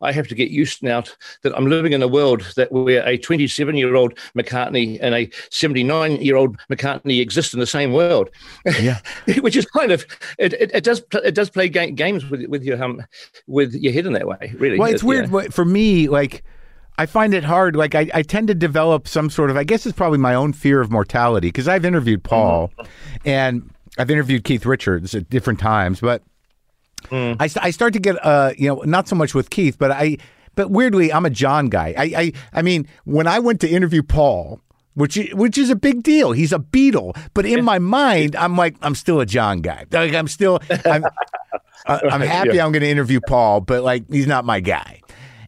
[0.00, 1.12] I have to get used now to,
[1.42, 5.30] that I'm living in a world that where a 27 year old McCartney and a
[5.50, 8.30] 79 year old McCartney exist in the same world.
[8.80, 9.00] Yeah.
[9.40, 10.06] which is kind of
[10.38, 13.04] it, it, it does it does play ga- games with with your um
[13.46, 16.08] with your head in that way really Well, it's It- weird for me.
[16.08, 16.42] Like,
[17.00, 17.76] I find it hard.
[17.76, 19.56] Like, I, I tend to develop some sort of.
[19.56, 22.28] I guess it's probably my own fear of mortality because I've interviewed mm-hmm.
[22.28, 22.72] Paul,
[23.24, 26.22] and I've interviewed Keith Richards at different times, but
[27.04, 27.36] mm.
[27.40, 30.18] I, I start to get uh you know not so much with Keith, but I
[30.56, 31.94] but weirdly I'm a John guy.
[31.96, 34.60] I I I mean when I went to interview Paul.
[34.94, 36.32] Which which is a big deal.
[36.32, 39.86] He's a Beatle, but in my mind, I'm like I'm still a John guy.
[39.90, 41.10] Like I'm still I'm, I-
[41.86, 42.66] uh, I'm happy Yeah.
[42.66, 45.00] I'm going to interview Paul, but like he's not my guy.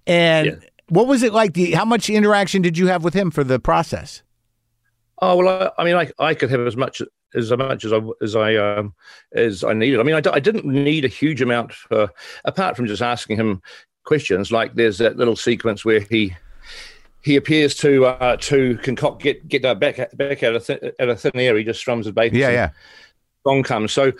[0.07, 0.69] And Yeah.
[0.88, 1.57] What was it like?
[1.57, 4.23] You- How much interaction did you have with him for the process?
[5.25, 7.01] oh well I, I mean I, I could have as much
[7.35, 8.92] as much as I as I um
[9.35, 12.11] as I needed I mean I, d- I didn't need a huge amount for
[12.45, 13.62] apart from just asking him
[14.05, 16.35] questions like there's that little sequence where he
[17.23, 21.09] he appears to uh, to concoct get get uh, back back out of th- out
[21.09, 21.57] of thin air.
[21.57, 22.33] He just strums his bass.
[22.33, 22.71] Yeah, yeah.
[23.47, 23.92] song comes.
[23.92, 24.11] So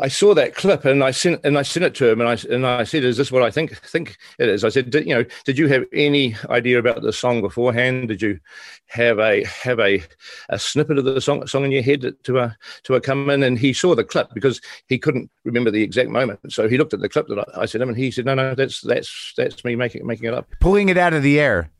[0.00, 2.54] I saw that clip and I sent and I sent it to him and I
[2.54, 5.14] and I said, "Is this what I think think it is?" I said, did, "You
[5.14, 8.08] know, did you have any idea about the song beforehand?
[8.08, 8.38] Did you
[8.86, 10.02] have a have a,
[10.48, 12.50] a snippet of the song song in your head to uh,
[12.84, 16.10] to uh, come in?" And he saw the clip because he couldn't remember the exact
[16.10, 16.40] moment.
[16.52, 18.34] So he looked at the clip that I, I sent him and he said, "No,
[18.34, 21.70] no, that's that's that's me making making it up." Pulling it out of the air.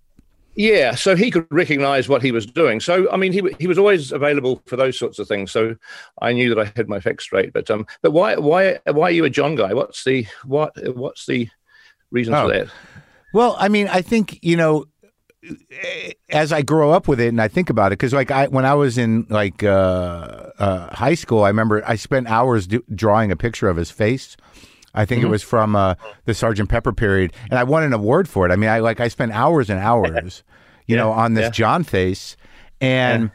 [0.56, 2.80] Yeah, so he could recognize what he was doing.
[2.80, 5.52] So I mean, he he was always available for those sorts of things.
[5.52, 5.76] So
[6.22, 7.52] I knew that I had my facts straight.
[7.52, 9.74] But um, but why why why are you a John guy?
[9.74, 11.48] What's the what what's the
[12.10, 12.48] reason Oh.
[12.48, 12.68] for that?
[13.34, 14.86] Well, I mean, I think you know,
[16.30, 18.64] as I grow up with it and I think about it, because like I, when
[18.64, 23.30] I was in like uh, uh, high school, I remember I spent hours do, drawing
[23.30, 24.36] a picture of his face.
[24.96, 28.28] I think it was from uh, the Sergeant Pepper period, and I won an award
[28.28, 28.52] for it.
[28.52, 30.42] I mean, I like I spent hours and hours,
[30.86, 31.50] you know, on this yeah.
[31.50, 32.36] John face,
[32.80, 33.30] and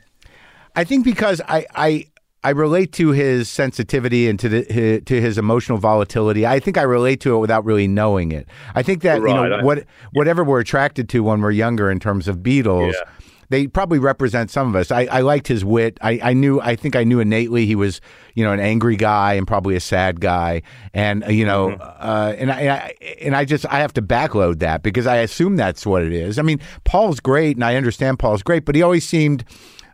[0.76, 2.08] I think because I I
[2.43, 6.47] I relate to his sensitivity and to the his, to his emotional volatility.
[6.47, 8.47] I think I relate to it without really knowing it.
[8.74, 12.28] I think that you know what whatever we're attracted to when we're younger in terms
[12.28, 12.93] of Beatles.
[12.93, 13.04] Yeah.
[13.52, 14.92] They probably represent some of us.
[14.92, 15.98] I, I liked his wit.
[16.02, 16.60] I, I knew.
[16.62, 18.00] I think I knew innately he was,
[18.34, 20.62] you know, an angry guy and probably a sad guy.
[20.94, 21.82] And uh, you know, Mm-hmm.
[21.82, 25.18] uh, and I, and I and I just I have to backload that because I
[25.18, 26.40] assume that's what it is.
[26.40, 29.44] I mean, Paul's great, and I understand Paul's great, but he always seemed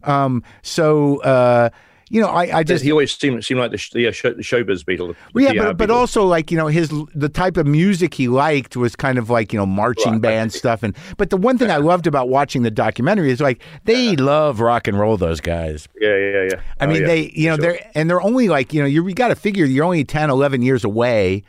[0.04, 1.22] um, so.
[1.22, 1.70] Uh,
[2.10, 4.32] you know, I, I just he always seemed seemed like the, sh- the, uh, show,
[4.34, 5.15] the showbiz Beatle.
[5.34, 8.76] the yeah, but, but also like you know his the type of music he liked
[8.78, 10.22] was kind of like you know marching Right.
[10.22, 13.62] band stuff and but the one thing I loved about watching the documentary is like
[13.86, 15.88] they love rock and roll those guys.
[16.00, 16.62] yeah, yeah, yeah.
[16.80, 17.62] I Oh, mean yeah, they you know sure.
[17.74, 20.30] they're and they're only like you know you, you got to figure you're only 10
[20.30, 21.43] 11 years away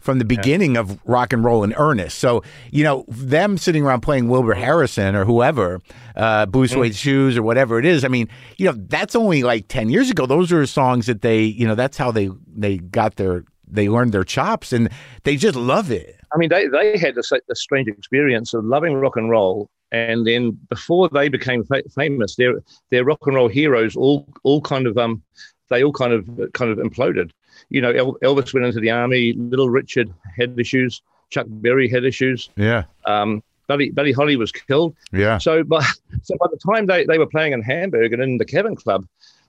[0.00, 2.18] from the beginning of rock and roll in earnest.
[2.18, 5.80] So, you know, them sitting around playing Wilbert Harrison or whoever,
[6.16, 6.94] uh, Blue Mm.
[6.94, 8.04] Shoes or whatever it is.
[8.04, 10.26] I mean, you know, that's only like 10 years ago.
[10.26, 14.12] Those are songs that they, you know, that's how they, they got their, they learned
[14.12, 14.88] their chops and
[15.24, 16.16] they just love it.
[16.32, 20.26] I mean, they, they had this, this strange experience of loving rock and roll, and
[20.26, 24.86] then before they became fa- famous, their their rock and roll heroes all all kind
[24.86, 25.22] of um
[25.68, 27.30] they all kind of kind of imploded.
[27.70, 29.32] You know, El- Elvis went into the army.
[29.32, 31.02] Little Richard had issues.
[31.30, 32.50] Chuck Berry had issues.
[32.56, 32.84] Yeah.
[33.06, 34.96] Um, Buddy Buddy Holly was killed.
[35.12, 35.38] Yeah.
[35.38, 35.84] So, by
[36.22, 39.06] so by the time they, they were playing in Hamburg and in the Cavern Club,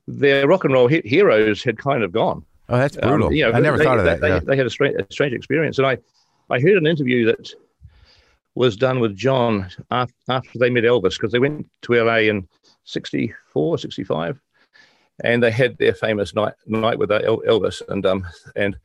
[0.07, 2.45] their rock and roll he- heroes had kind of gone.
[2.69, 3.27] Oh, that's brutal.
[3.27, 4.21] Um, you know, I never they, thought of that.
[4.21, 4.39] They, yeah.
[4.39, 5.97] they had a strange, a strange experience, and I,
[6.49, 7.51] I heard an interview that
[8.55, 12.47] was done with John after, after they met Elvis because they went to LA in
[12.85, 14.39] 64, 65,
[15.23, 18.77] and they had their famous night night with Elvis, and um and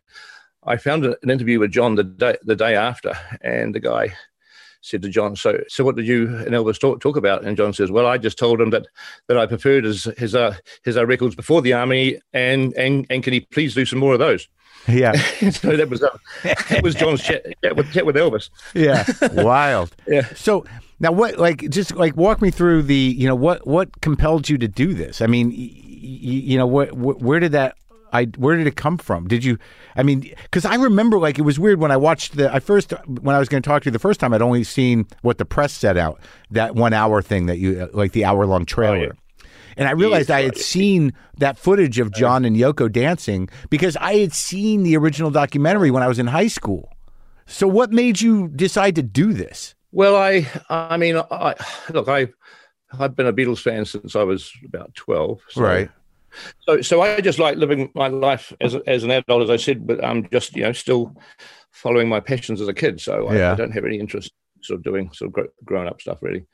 [0.65, 4.15] I found an interview with John the day the day after, and the guy
[4.81, 7.73] said to John, "So, so what did you and Elvis talk, talk about?" And John
[7.73, 8.87] says, "Well, I just told him that
[9.29, 13.23] that I preferred his his uh, his uh, records before the army, and and and
[13.23, 14.49] can he please do some more of those?"
[14.89, 15.13] Yeah.
[15.51, 18.51] so that was uh, that was John's chat, chat with chat with Elvis.
[18.75, 19.05] Yeah.
[19.43, 19.95] Wild.
[20.07, 20.27] Yeah.
[20.35, 20.65] So
[21.01, 24.57] now what like just like walk me through the, you know, what what compelled you
[24.59, 25.21] to do this?
[25.21, 25.51] I mean,
[25.97, 27.77] you know, what wh- where did that
[28.13, 29.29] I where did it come from?
[29.29, 29.59] Did you
[29.95, 32.93] I mean, cuz I remember like it was weird when I watched the I first
[33.07, 35.39] when I was going to talk to you the first time I'd only seen what
[35.39, 38.65] the press set out, that 1 hour thing that you uh, like the hour long
[38.65, 38.97] trailer.
[38.97, 39.49] Oh, yeah.
[39.79, 44.15] And I realized I had seen that footage of John and Yoko dancing because I
[44.15, 46.91] had seen the original documentary when I was in high school.
[47.47, 49.75] So what made you decide to do this?
[49.93, 51.55] Well, I I mean, I
[51.91, 52.29] look, I
[52.99, 55.41] I've been a Beatles fan since I was about twelve.
[55.51, 55.61] So,
[56.67, 59.57] So so I just like living my life as a- as an adult, as I
[59.57, 61.17] said, but I'm just you know still
[61.73, 63.01] following my passions as a kid.
[63.01, 63.53] So I, Yeah.
[63.53, 66.23] I don't have any interest in sort of doing sort of gr- grown up stuff
[66.23, 66.47] really.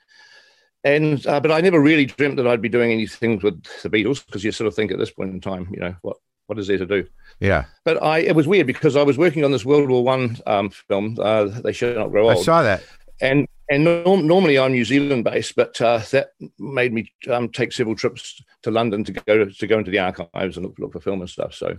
[0.84, 4.24] And uh, but I never really dreamt that I'd be doing anything with the Beatles
[4.26, 6.66] because you sort of think at this point in time, you know, what what is
[6.66, 7.06] there to do?
[7.38, 7.64] Yeah.
[7.84, 10.70] But I it was weird because I was working on this World War One um,
[10.70, 11.16] film.
[11.20, 12.38] Uh, they should not grow Up.
[12.38, 12.82] I saw that.
[13.22, 17.72] And and norm- normally I'm New Zealand based, but uh, that made me um, take
[17.72, 21.00] several trips to London to go to, go into the archives and look, look for
[21.00, 21.54] film and stuff.
[21.54, 21.78] So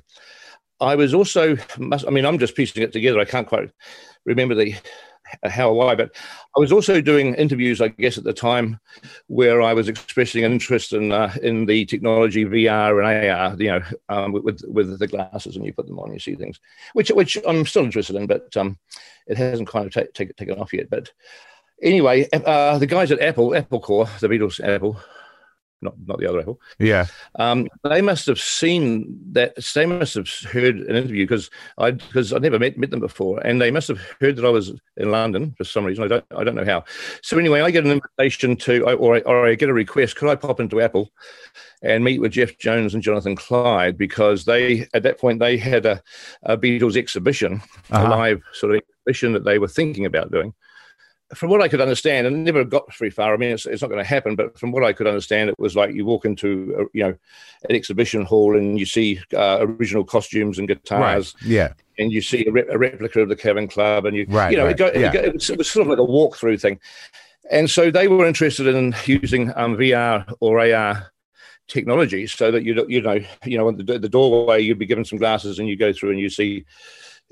[0.79, 3.19] I was also, I mean, I'm just piecing it together.
[3.19, 3.69] I can't quite
[4.25, 4.75] remember the
[5.43, 6.15] how or why, but
[6.55, 8.79] I was also doing interviews, I guess, at the time
[9.27, 13.71] where I was expressing an interest in uh, in the technology VR and AR, you
[13.71, 16.59] know, um, with with the glasses, and you put them on, you see things,
[16.93, 18.77] which which I'm still interested in, but um,
[19.27, 20.89] it hasn't kind of ta- take, taken off yet.
[20.89, 21.11] But
[21.81, 24.99] anyway, uh, the guys at Apple, Apple Corps, the Beatles Apple,
[25.83, 27.05] not not the other Apple, Yeah.
[27.35, 29.55] um, they must have seen that.
[29.75, 33.39] They must have heard an interview because I because I never met met them before,
[33.45, 36.03] and they must have heard that I was in London for some reason.
[36.03, 36.85] I don't I don't know how.
[37.21, 40.15] So anyway, I get an invitation to, or I, or I get a request.
[40.15, 41.11] Could I pop into Apple
[41.81, 45.85] and meet with Jeff Jones and Jonathan Clyde because they at that point they had
[45.85, 46.01] a,
[46.43, 48.07] a Beatles exhibition, Uh-huh.
[48.07, 50.53] a live sort of exhibition that they were thinking about doing
[51.33, 53.33] from what I could understand, and never got very far.
[53.33, 55.59] I mean, it's, it's not going to happen, but from what I could understand, it
[55.59, 57.15] was like you walk into, a, you know,
[57.69, 61.73] an exhibition hall and you see uh, original costumes and guitars, Yeah.
[61.97, 64.57] and you see a, re- a replica of the Cavern Club, and you, Right, you
[64.57, 65.09] know, right, it, go, yeah.
[65.09, 66.79] it, go, it, was, it was sort of like a walkthrough thing.
[67.51, 71.11] And so they were interested in using um, VR or AR
[71.67, 75.05] technology so that you you know you know at the, the doorway you'd be given
[75.05, 76.65] some glasses and you go through and you see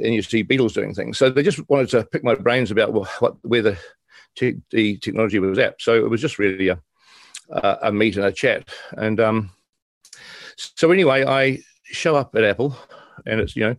[0.01, 1.17] and you see Beatles doing things.
[1.17, 3.77] So they just wanted to pick my brains about what, what where the
[4.35, 5.81] te- the technology was at.
[5.81, 6.81] So it was just really a
[7.51, 8.69] a, a meet and a chat.
[8.97, 9.51] And um,
[10.55, 12.75] so anyway, I show up at Apple,
[13.25, 13.75] and it's you know,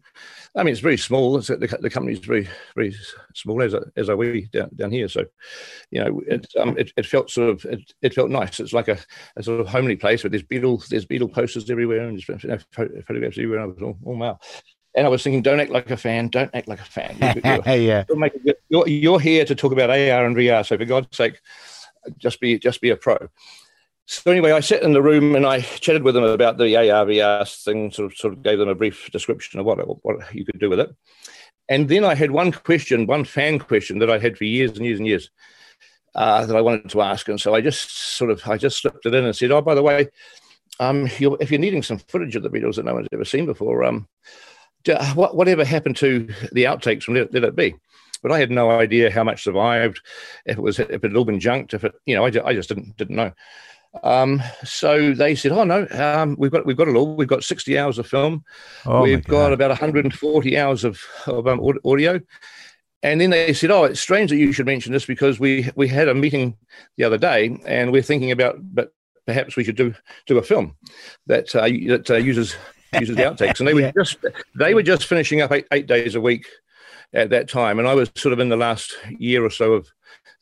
[0.54, 1.38] I mean it's very small.
[1.38, 2.94] It's the, the company's very very
[3.34, 5.08] small as as are we down, down here.
[5.08, 5.24] So
[5.90, 8.60] you know, it um it, it felt sort of it, it felt nice.
[8.60, 8.98] It's like a,
[9.36, 12.50] a sort of homely place where there's Beatle there's Beatle posters everywhere and just you
[12.50, 13.60] know, photographs everywhere.
[13.60, 14.38] And I was all, oh wow.
[14.94, 16.28] And I was thinking, don't act like a fan.
[16.28, 17.16] Don't act like a fan.
[17.20, 18.04] You- you're- Hey, yeah.
[18.08, 20.66] you're, you're, you're here to talk about AR and VR.
[20.66, 21.40] So for God's sake,
[22.18, 23.16] just be just be a pro.
[24.06, 27.06] So anyway, I sat in the room and I chatted with them about the AR
[27.06, 27.90] VR thing.
[27.92, 30.68] Sort of sort of gave them a brief description of what what you could do
[30.68, 30.90] with it.
[31.68, 34.84] And then I had one question, one fan question that I had for years and
[34.84, 35.30] years and years
[36.14, 37.28] uh, that I wanted to ask.
[37.28, 39.74] And so I just sort of I just slipped it in and said, "Oh, by
[39.76, 40.08] the way,
[40.80, 43.46] um, you're, if you're needing some footage of the Beatles that no one's ever seen
[43.46, 44.08] before, um,
[45.14, 47.74] whatever happened to the outtakes from Let, Let It Be?"
[48.22, 50.00] But I had no idea how much survived,
[50.46, 52.54] if it was if it had all been junked, if it you know I, I
[52.54, 53.32] just didn't didn't know.
[54.02, 57.14] Um, so they said, "Oh no, um, we've got we've got it all.
[57.14, 58.44] We've got 60 hours of film.
[58.86, 62.20] Oh, we've got about 140 hours of, of um, audio."
[63.02, 65.88] And then they said, "Oh, it's strange that you should mention this because we we
[65.88, 66.56] had a meeting
[66.96, 68.92] the other day, and we're thinking about, but
[69.26, 69.94] perhaps we should do
[70.26, 70.76] do a film
[71.26, 72.56] that uh, that uh, uses
[72.98, 73.92] uses the outtakes." And they were Yeah.
[73.96, 74.16] just
[74.54, 76.46] they were just finishing up eight, eight days a week
[77.14, 79.88] at that time, and I was sort of in the last year or so of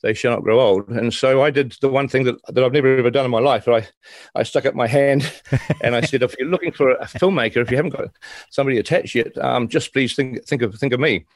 [0.03, 0.89] they shall not grow old.
[0.89, 3.39] And so I did the one thing that, that I've never ever done in my
[3.41, 3.69] life.
[3.69, 3.87] I,
[4.35, 5.31] I stuck up my hand
[5.83, 8.09] and I said, if you're looking for a filmmaker, if you haven't got
[8.49, 11.27] somebody attached yet, um, just please think think of think of me.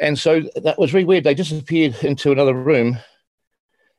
[0.00, 1.24] And so that was really weird.
[1.24, 2.98] They disappeared into another room.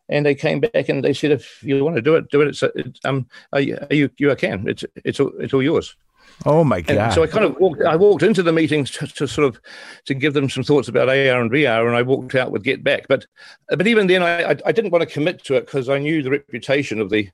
[0.08, 2.50] and they came back and they said, if you want to do it, do it.
[2.50, 4.68] It's, it's um, you, you, you can.
[4.68, 5.96] It's it's all, it's all yours.
[6.44, 6.98] Oh my god!
[6.98, 7.82] And so I kind of walked.
[7.82, 9.62] I walked into the meetings to, to, sort of
[10.06, 12.84] to give them some thoughts about AR and VR, and I walked out with Get
[12.84, 13.08] Back.
[13.08, 13.26] But
[13.70, 16.22] but even then, I I, I didn't want to commit to it because I knew
[16.22, 17.30] the reputation of the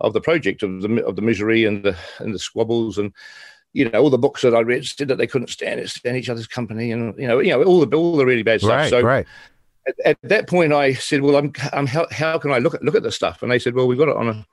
[0.00, 3.12] of the project of the of the misery and the and the squabbles and
[3.72, 6.16] you know all the books that I read said that they couldn't stand it, stand
[6.16, 8.70] each other's company, and you know you know all the all the really bad stuff.
[8.70, 9.26] Right, so right.
[9.86, 12.82] At, at, that point, I said, "Well, I'm, I'm how, how can I look at
[12.82, 14.46] look at this stuff?" And they said, "Well, we've got it on a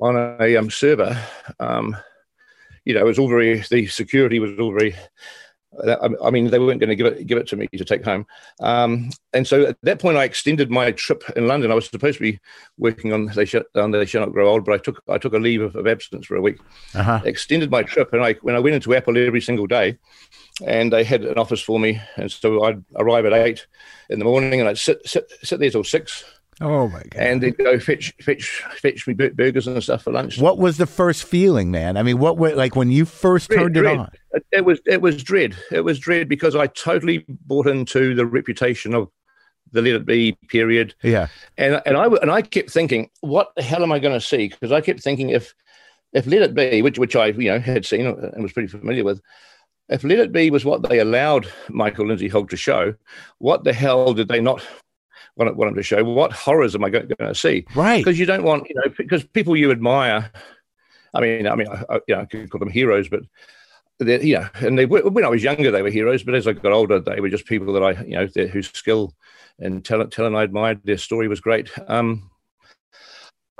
[0.00, 1.18] on a um, server."
[1.58, 1.96] Um,
[2.88, 4.96] you know, it was all very the security was all very.
[5.86, 8.26] I mean, they weren't going to give it give it to me to take home,
[8.60, 11.70] um, and so at that point, I extended my trip in London.
[11.70, 12.40] I was supposed to be
[12.78, 15.34] working on they shut down they shall not grow old, but I took I took
[15.34, 16.58] a leave of, of absence for a week,
[16.94, 17.20] uh-huh.
[17.26, 19.98] extended my trip, and I when I went into Apple every single day,
[20.66, 23.66] and they had an office for me, and so I'd arrive at eight
[24.08, 26.24] in the morning, and I'd sit sit sit there till six,
[26.60, 27.16] Oh my god!
[27.16, 30.38] And then go fetch fetch fetch me burgers and stuff for lunch.
[30.38, 31.96] What was the first feeling, man?
[31.96, 33.98] I mean, what were like when you first dread, turned it dread.
[33.98, 34.10] on?
[34.50, 35.56] It was it was dread.
[35.70, 39.08] It was dread because I totally bought into the reputation of
[39.72, 40.94] the Let It Be period.
[41.02, 41.28] Yeah.
[41.56, 44.48] And and I and I kept thinking, what the hell am I going to see?
[44.48, 45.54] Because I kept thinking if
[46.12, 49.04] if Let It Be, which which I you know had seen and was pretty familiar
[49.04, 49.20] with,
[49.88, 52.94] if Let It Be was what they allowed Michael Lindsay Hogg to show,
[53.38, 54.60] what the hell did they not
[55.38, 56.02] want, want them to show.
[56.04, 57.64] What horrors am I going, to see?
[57.74, 57.98] Right.
[57.98, 60.30] Because you don't want, you know, because people you admire.
[61.14, 63.20] I mean, I mean, I, I, you know, I could call them heroes, but
[63.98, 66.52] they, you know, and they when I was younger they were heroes, but as I
[66.52, 69.14] got older, they were just people that I, you know, whose skill
[69.58, 70.80] and talent, talent I admired.
[70.84, 71.70] Their story was great.
[71.88, 72.30] Um,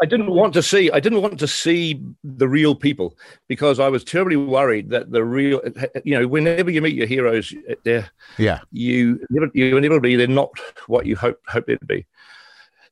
[0.00, 0.90] I didn't want to see.
[0.90, 3.16] I didn't want to see the real people
[3.48, 5.60] because I was terribly worried that the real,
[6.04, 9.20] you know, whenever you meet your heroes, they're yeah, you
[9.54, 10.50] you inevitably they're not
[10.86, 12.06] what you hope hope they'd be.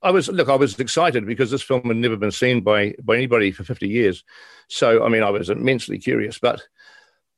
[0.03, 0.49] I was look.
[0.49, 3.89] I was excited because this film had never been seen by by anybody for fifty
[3.89, 4.25] years.
[4.69, 6.63] So I mean, I was immensely curious, but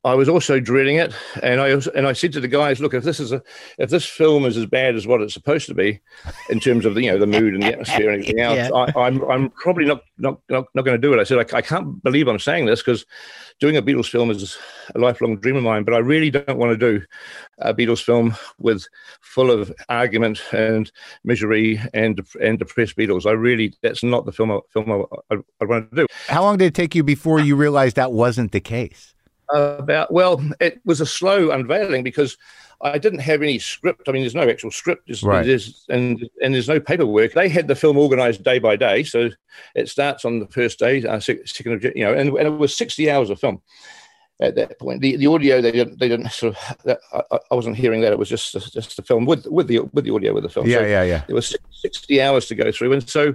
[0.05, 3.03] I was also dreading it, and I and I said to the guys, "Look, if
[3.03, 3.43] this is a
[3.79, 5.99] if this film is as bad as what it's supposed to be,
[6.51, 8.71] in terms of the you know the mood and the atmosphere and everything else, yeah.
[8.73, 11.39] I, am I'm, I'm probably not not not, not going to do it." I said,
[11.39, 13.07] I, "I can't believe I'm saying this because
[13.59, 14.57] doing a Beatles film is
[14.95, 17.05] a lifelong dream of mine, but I really don't want to do
[17.59, 18.87] a Beatles film with
[19.21, 20.93] full of argument and
[21.25, 23.27] misery and and depressed Beatles.
[23.27, 26.43] I really that's not the film I, film I, I, I want to do." How
[26.43, 29.17] long did it take you before you realized that wasn't the case?
[29.51, 32.37] About well it was a slow unveiling because
[32.81, 34.09] i didn't have any script.
[34.09, 35.07] I mean there's no actual script.
[35.07, 35.45] There's, right.
[35.45, 37.33] there's, and and there's no paperwork.
[37.33, 39.03] They had the film organized day by day.
[39.03, 39.31] So
[39.75, 42.77] it starts on the first day uh, second of you know and, and it was
[42.77, 43.61] 60 hours of film
[44.41, 45.01] at that point.
[45.01, 48.13] The, the audio they didn't they didn't sort of I, I wasn't hearing that.
[48.13, 50.69] It was just just the film with with the with the audio with the film.
[50.69, 51.23] Yeah so yeah yeah.
[51.29, 52.93] it was 60 hours to go through.
[52.93, 53.35] And so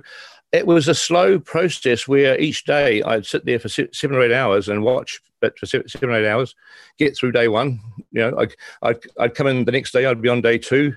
[0.53, 4.31] it was a slow process where each day I'd sit there for seven or eight
[4.31, 6.55] hours and watch, but for seven or eight hours,
[6.99, 7.79] get through day one.
[8.11, 10.95] You know, I'd, I'd, I'd come in the next day, I'd be on day two.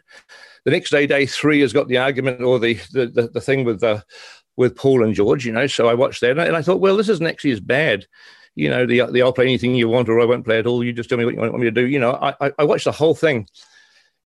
[0.66, 3.64] The next day, day three, has got the argument or the the, the, the thing
[3.64, 4.02] with uh,
[4.56, 5.46] with Paul and George.
[5.46, 8.06] You know, so I watched that and I thought, well, this isn't actually as bad.
[8.56, 10.84] You know, the the I'll play anything you want or I won't play at all.
[10.84, 11.86] You just tell me what you want me to do.
[11.86, 13.48] You know, I I watched the whole thing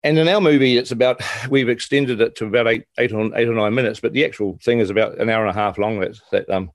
[0.05, 3.49] and in our movie, it's about we've extended it to about eight, eight or eight
[3.49, 6.01] or nine minutes, but the actual thing is about an hour and a half long.
[6.01, 6.71] That that um,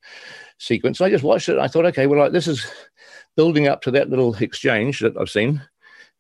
[0.58, 1.00] sequence.
[1.00, 1.60] I just watched it.
[1.60, 2.65] I thought, okay, well, like, this is
[3.38, 5.62] building up to that little exchange that I've seen,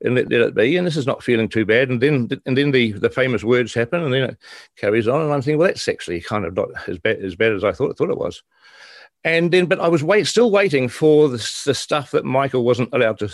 [0.01, 0.77] and let, let it be.
[0.77, 1.89] And this is not feeling too bad.
[1.89, 4.37] And then and then the the famous words happen, and then it
[4.77, 5.21] carries on.
[5.21, 7.71] And I'm thinking, well, that's actually kind of not as bad as bad as I
[7.71, 8.43] thought thought it was
[9.23, 12.87] and then but i was wait still waiting for the, the stuff that michael wasn't
[12.93, 13.29] allowed to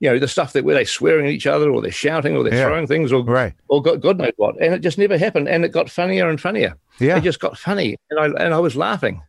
[0.00, 2.44] you know the stuff that where they're swearing at each other or they're shouting or
[2.44, 2.66] they're yeah.
[2.66, 3.54] throwing things or right.
[3.68, 4.60] or god, god knows what.
[4.60, 5.48] And it just never happened.
[5.48, 6.76] And it got funnier and funnier.
[6.98, 7.16] Yeah.
[7.16, 7.96] It just got funny.
[8.10, 9.22] And i and i was laughing.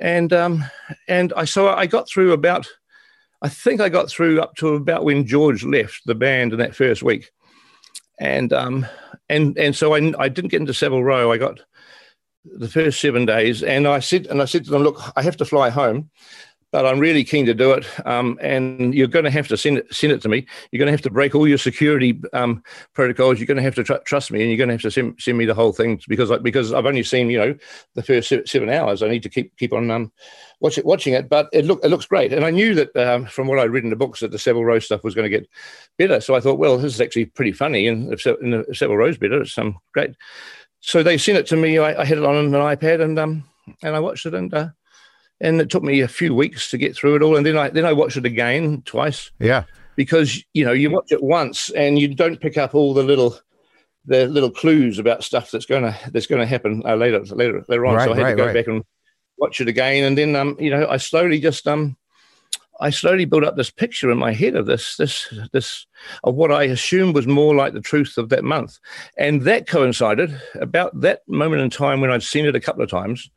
[0.00, 0.64] And um
[1.08, 2.66] and i so i got through about
[3.42, 6.76] i think i got through up to about when george left the band in that
[6.76, 7.30] first week.
[8.18, 8.86] And um
[9.28, 11.32] and and so i, I didn't get into savile row.
[11.32, 11.60] I got
[12.56, 15.36] the first seven days, and I said, and I said to them, "Look, I have
[15.38, 16.10] to fly home,
[16.72, 17.86] but I'm really keen to do it.
[18.06, 20.46] Um, and you're going to have to send it, send it to me.
[20.70, 23.38] You're going to have to break all your security um, protocols.
[23.38, 25.18] You're going to have to tr- trust me, and you're going to have to send,
[25.18, 27.56] send me the whole thing because I, because I've only seen you know
[27.94, 29.02] the first seven hours.
[29.02, 30.12] I need to keep keep on um,
[30.60, 31.28] watch it, watching it.
[31.28, 33.84] But it look it looks great, and I knew that um, from what I'd read
[33.84, 35.48] in the books that the Savile Row stuff was going to get
[35.96, 36.20] better.
[36.20, 39.56] So I thought, well, this is actually pretty funny, and if, Savile Row's better, it's
[39.56, 40.14] um, great
[40.86, 41.78] so they sent it to me.
[41.78, 43.44] I, I, had it on an iPad and um
[43.82, 44.68] and I watched it and uh,
[45.40, 47.36] and it took me a few weeks to get through it all.
[47.36, 49.32] And then I then I watched it again twice.
[49.40, 49.64] Yeah,
[49.96, 53.36] because you know you watch it once and you don't pick up all the little
[54.04, 57.96] the little clues about stuff that's to that's to happen uh, later later later on.
[57.96, 58.54] Right, so I had right, to go right.
[58.54, 58.84] back and
[59.38, 61.96] watch it again, and then um, you know, I slowly just um,
[62.80, 65.86] I slowly built up this picture in my head of this this this
[66.24, 68.78] of what I assumed was more like the truth of that month,
[69.16, 72.90] and that coincided about that moment in time when I'd seen it a couple of
[72.90, 73.30] times.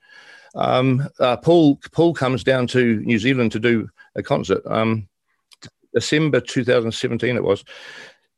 [0.55, 4.61] Um, uh, Paul Paul comes down to New Zealand to do a concert.
[4.65, 5.07] Um,
[5.93, 7.63] December 2017 it was.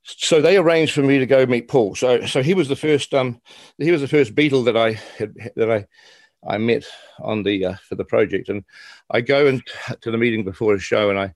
[0.04, 1.96] So they arranged for me to go meet Paul.
[1.96, 3.42] So so he was the first um
[3.78, 5.86] he was the first Beatle that I had that I
[6.48, 6.86] I met
[7.20, 8.64] on the uh, for the project, and
[9.12, 9.62] I go and
[10.02, 11.34] to the meeting before a show, and I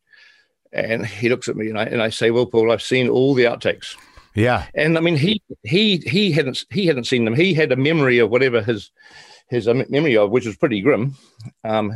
[0.73, 3.33] and he looks at me and I and I say, well, Paul, I've seen all
[3.33, 3.95] the outtakes,
[4.33, 4.65] Yeah.
[4.75, 7.35] and I mean he he he hadn't he hadn't seen them.
[7.35, 8.91] He had a memory of whatever his
[9.49, 11.15] his uh, memory of, which was pretty grim.
[11.63, 11.93] Um,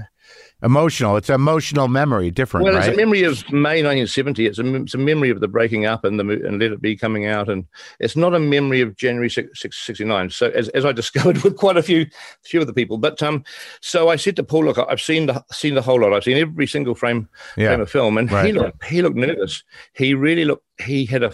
[0.62, 1.16] Emotional.
[1.16, 2.32] It's emotional memory.
[2.32, 2.89] Different, well, right?
[2.89, 4.45] it's a memory of May 1970.
[4.45, 6.97] It's a, it's a memory of the breaking up and the and Let It Be
[6.97, 7.66] coming out, and
[8.01, 10.30] it's not a memory of January 6, 6, 69.
[10.32, 12.07] So as, as I discovered with quite a few
[12.43, 13.45] few of the people, but um,
[13.80, 16.14] so I said to Paul, look, I've seen the seen the whole lot.
[16.14, 17.70] I've seen every single frame yeah.
[17.70, 18.47] frame of film, and Right.
[18.47, 19.64] he looked he looked nervous.
[19.93, 20.66] He really looked.
[20.84, 21.32] He had a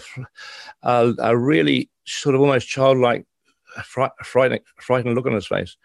[0.84, 3.26] a, a really sort of almost childlike,
[3.82, 5.76] fright, frightened frightened look on his face.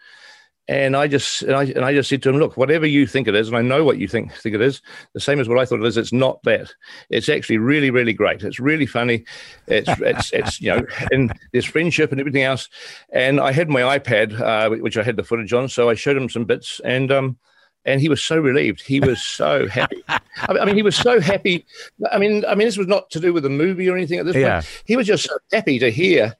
[0.68, 3.26] And I just and I, and I just said to him, look, whatever you think
[3.26, 4.80] it is, and I know what you think think it is,
[5.12, 5.96] the same as what I thought it is.
[5.96, 6.72] It's not that.
[7.10, 8.44] It's actually really, really great.
[8.44, 9.24] It's really funny.
[9.66, 12.68] It's it's it's you know, and there's friendship and everything else.
[13.12, 16.16] And I had my iPad, uh, which I had the footage on, so I showed
[16.16, 17.38] him some bits, and um,
[17.84, 18.82] and he was so relieved.
[18.82, 20.04] He was so happy.
[20.08, 21.66] I mean- he was so happy.
[22.12, 24.26] I mean, I mean, this was not to do with the movie or anything at
[24.26, 24.60] this Yeah.
[24.60, 24.82] point.
[24.84, 26.36] He was just so happy to hear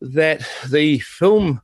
[0.00, 1.60] that the film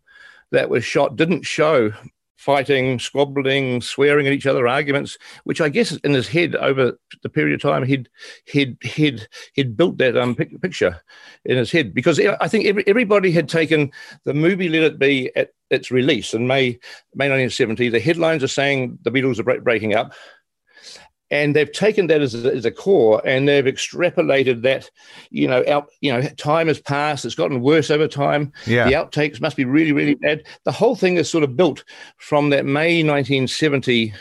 [0.52, 1.92] that was shot didn't show
[2.40, 7.28] fighting, squabbling, swearing at each other, arguments, which I guess in his head over the
[7.28, 8.08] period of time he'd
[8.46, 11.02] he'd he'd he'd built that um pic- picture
[11.44, 13.92] in his head because I think every, everybody had taken
[14.24, 16.78] the movie Let It Be at its release in May
[17.14, 17.90] May 1970.
[17.90, 20.14] The headlines are saying the Beatles are break- breaking up.
[21.30, 24.90] And they've taken that as a, as a core, and they've extrapolated that.
[25.30, 25.90] You know, out.
[26.00, 27.24] You know, time has passed.
[27.24, 28.52] It's gotten worse over time.
[28.66, 28.84] Yeah.
[28.84, 30.44] The outtakes must be really, really bad.
[30.64, 31.84] The whole thing is sort of built
[32.16, 34.12] from that May 1970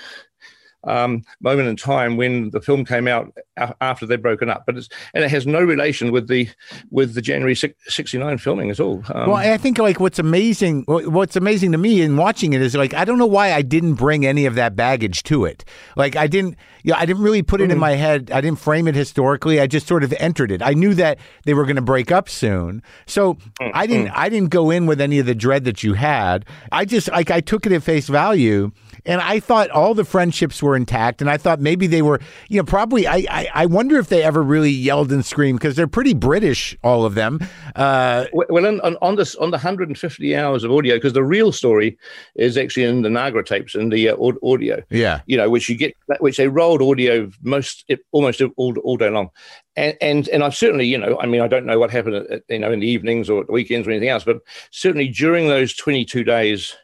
[0.83, 3.33] um, moment in time when the film came out
[3.81, 4.65] after they'd broken up.
[4.65, 6.49] But it's and it has no relation with the
[6.89, 9.03] with the January 69 filming at all.
[9.13, 12.75] Um, Well, I think like what's amazing, what's amazing to me in watching it is
[12.75, 15.65] like I don't know why I didn't bring any of that baggage to it.
[15.95, 17.81] Like I didn't, yeah, I didn't really put it in mm.
[17.81, 18.31] my head.
[18.31, 19.59] I didn't frame it historically.
[19.59, 20.61] I just sort of entered it.
[20.61, 24.07] I knew that they were going to break up soon, so mm, I didn't.
[24.07, 24.13] Mm.
[24.15, 26.45] I didn't go in with any of the dread that you had.
[26.71, 28.71] I just like I took it at face value.
[29.05, 32.57] And I thought all the friendships were intact, and I thought maybe they were, you
[32.57, 33.07] know, probably.
[33.07, 36.77] I I, I wonder if they ever really yelled and screamed because they're pretty British,
[36.83, 37.39] all of them.
[37.75, 41.51] Uh, Well, on, on, on this on the 150 hours of audio, because the real
[41.51, 41.97] story
[42.35, 44.81] is actually in the Nagra tapes and the uh, audio.
[44.89, 49.09] yeah, You know, which you get, which they rolled audio most almost all, all day
[49.09, 49.29] long,
[49.75, 52.43] and and and I've certainly, you know, I mean, I don't know what happened, at,
[52.49, 54.39] you know, in the evenings or at the weekends or anything else, but
[54.71, 56.75] certainly during those 22 days,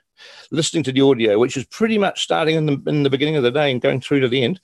[0.52, 3.44] listening to the audio, which is pretty much starting in the in the beginning of
[3.44, 4.60] the day and going through to the end.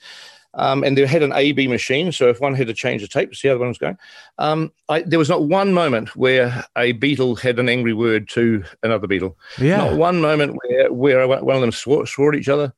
[0.53, 3.31] Um, and they had an A/B machine, so if one had to change the tape
[3.31, 3.97] to see how the other one was going,
[4.37, 8.63] um, I, there was not one moment where a Beatle had an angry word to
[8.83, 9.35] another Beatle.
[9.57, 9.77] yeah.
[9.77, 12.73] Not one moment where where one of them swore, swore at each other.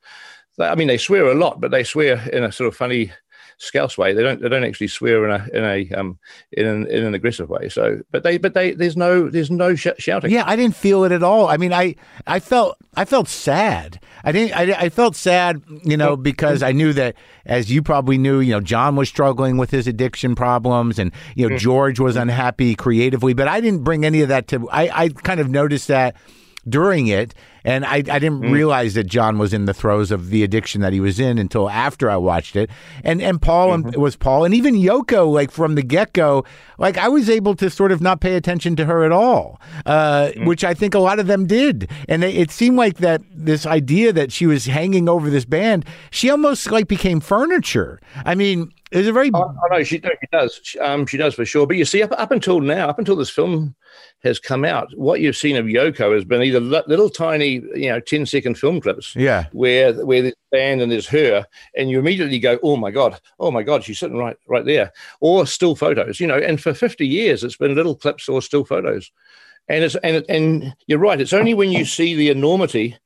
[0.60, 3.12] I mean, they swear a lot, but they swear in a sort of funny
[3.64, 4.14] scouse way.
[4.14, 6.20] They don't they don't actually swear in a in a um
[6.52, 7.70] in an in an aggressive way.
[7.70, 10.32] So, but they but they there's no there's no sh- shouting.
[10.32, 11.48] Yeah, I didn't feel it at all.
[11.48, 11.96] I mean, I
[12.28, 14.00] I felt I felt sad.
[14.24, 14.56] I didn't.
[14.56, 18.52] I, I felt sad, you know, because I knew that, as you probably knew, you
[18.52, 23.34] know, John was struggling with his addiction problems, and you know, George was unhappy creatively.
[23.34, 24.70] But I didn't bring any of that to.
[24.70, 26.16] I I kind of noticed that
[26.68, 27.34] during it,
[27.66, 30.94] and I, I didn't realize that John was in the throes of the addiction that
[30.94, 32.70] he was in until after I watched it.
[33.04, 36.46] And and Paul and, was Paul, and even Yoko, like from the get go,
[36.78, 40.32] like I was able to sort of not pay attention to her at all, uh,
[40.40, 41.90] which I think a lot of them did.
[42.10, 45.86] And it, it seemed like that this idea that she was hanging over this band,
[46.12, 48.02] she almost like became furniture.
[48.26, 50.60] I mean, it was a very Oh, oh, no, she, no, she does.
[50.64, 51.66] She, um, she does for sure.
[51.66, 53.76] But you see, up, up until now, up until this film
[54.24, 58.00] has come out, what you've seen of Yoko has been either little tiny, you know,
[58.00, 59.48] 10 second film clips yeah.
[59.52, 61.46] where where there's band and there's her,
[61.76, 64.92] and you immediately go, "Oh my god, oh my god, she's sitting right right there,"
[65.20, 66.38] or still photos, you know.
[66.38, 69.12] And for 50 years, it's been little clips or still photos,
[69.68, 71.20] and it's and and you're right.
[71.20, 72.98] It's only when you see the enormity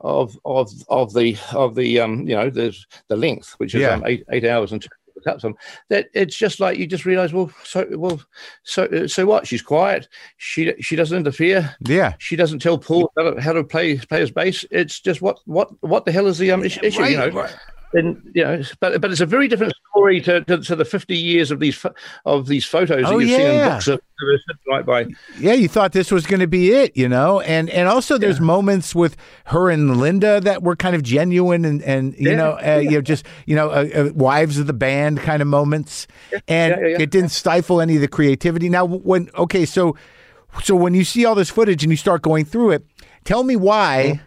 [0.00, 2.76] of of of the of the um you know the
[3.08, 3.94] the length, which is Yeah.
[3.94, 4.84] um, eight eight hours and
[5.26, 5.54] up some
[5.88, 8.20] that it's just like you just realize well so well
[8.62, 9.46] so so what?
[9.46, 10.08] She's quiet.
[10.36, 11.74] She she doesn't interfere.
[11.86, 12.14] Yeah.
[12.18, 14.64] she doesn't tell Paul how to, how to play play his bass.
[14.70, 17.28] It's just what what what the hell is the um, issue you know?
[17.30, 17.56] right.
[17.94, 21.16] And you know but but it's a very different story to, to, to the 50
[21.16, 21.84] years of these
[22.24, 23.64] of these photos Oh, that you've seen in yeah.
[23.64, 26.70] books that that are sitting right by Yeah, you thought this was going to be
[26.72, 29.16] it, you know, and and also there's moments with
[29.46, 32.96] her and Linda that were kind of genuine and and you Yeah, know uh, you
[32.96, 36.06] know just you know uh, uh, wives of the band kind of moments,
[36.48, 36.98] and Yeah, yeah, yeah.
[36.98, 38.68] it didn't stifle any of the creativity.
[38.68, 39.96] Now, when okay, so
[40.62, 42.86] so when you see all this footage and you start going through it,
[43.24, 44.20] tell me why.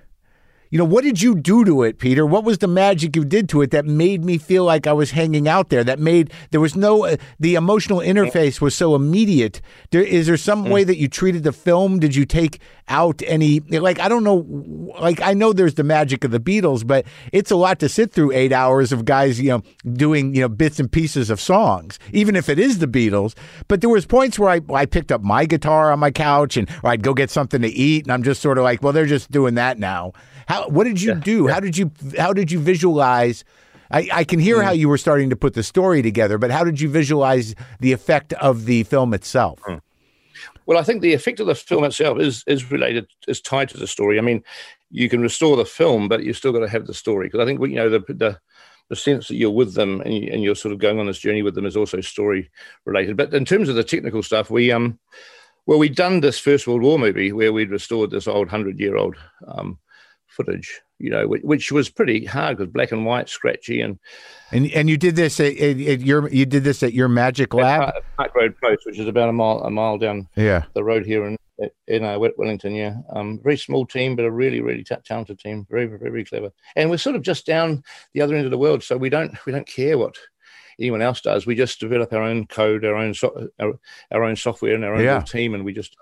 [0.70, 2.26] You know, what did you do to it, Peter?
[2.26, 5.12] What was the magic you did to it that made me feel like I was
[5.12, 5.84] hanging out there?
[5.84, 9.62] That made there was no uh, the emotional interface was so immediate.
[9.92, 12.00] There is there some way that you treated the film?
[12.00, 12.60] Did you take
[12.90, 14.46] out any like I don't know
[15.00, 18.12] like I know there's the magic of the Beatles, but it's a lot to sit
[18.12, 19.62] through 8 hours of guys, you know,
[19.94, 23.36] doing, you know, bits and pieces of songs, even if it is the Beatles.
[23.68, 26.70] But there was points where I I picked up my guitar on my couch and
[26.84, 29.06] or I'd go get something to eat and I'm just sort of like, well, they're
[29.06, 30.14] just doing that now.
[30.48, 31.48] How what did you do?
[31.48, 33.44] How did you how did you visualize
[33.92, 36.64] I, I can hear how you were starting to put the story together, but how
[36.64, 39.62] did you visualize the effect of the film itself?
[40.66, 43.78] Well, I think the effect of the film itself is is related, is tied to
[43.78, 44.18] the story.
[44.18, 44.44] I mean,
[44.92, 47.46] you can restore the film, but you still got to have the story because I
[47.46, 48.40] think you know the the
[48.90, 51.20] the sense that you're with them and, you, and you're sort of going on this
[51.20, 52.50] journey with them is also story
[52.86, 53.18] related.
[53.18, 55.00] But in terms of the technical stuff, we um,
[55.66, 58.98] well, we'd done this First World War movie where we'd restored this old hundred year
[58.98, 59.16] old
[59.48, 59.78] um,
[60.38, 63.98] footage, you know, which, which was pretty hard because black and white, scratchy, and
[64.52, 67.82] And and you did this at, at, your you did this at your Magic Lab.
[67.92, 70.64] Park, Park Road Post, which is about a mile a mile down Yeah.
[70.74, 71.36] the road here in
[71.88, 72.76] in uh, Wellington.
[72.76, 75.66] Yeah, um, very small team, but a really really ta- talented team.
[75.70, 76.52] Very very very clever.
[76.76, 77.84] And we're sort of just down
[78.14, 80.16] the other end of the world, so we don't we don't care what
[80.80, 81.48] anyone else does.
[81.48, 83.74] We just develop our own code, our own so- our,
[84.12, 85.22] our own software, and our own Yeah.
[85.22, 85.98] team, and we just.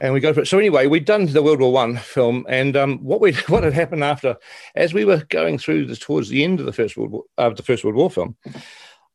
[0.00, 0.46] And we go for it.
[0.46, 3.72] So anyway, we'd done the World War One film, and um, what we what had
[3.72, 4.36] happened after,
[4.74, 7.56] as we were going through the towards the end of the First World War, of
[7.56, 8.36] the First World War film,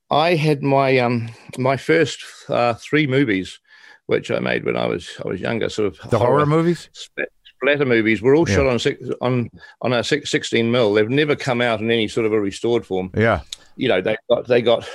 [0.09, 3.59] I had my um my first uh, three movies,
[4.05, 6.89] which I made when I was I was younger, sort of The horror movies?
[6.93, 9.49] splat- splatter movies were all shot on six, on
[9.81, 10.93] on a six, 16 mil.
[10.93, 13.11] They've never come out in any sort of a restored form.
[13.17, 13.41] Yeah.
[13.75, 14.87] You know, they got they got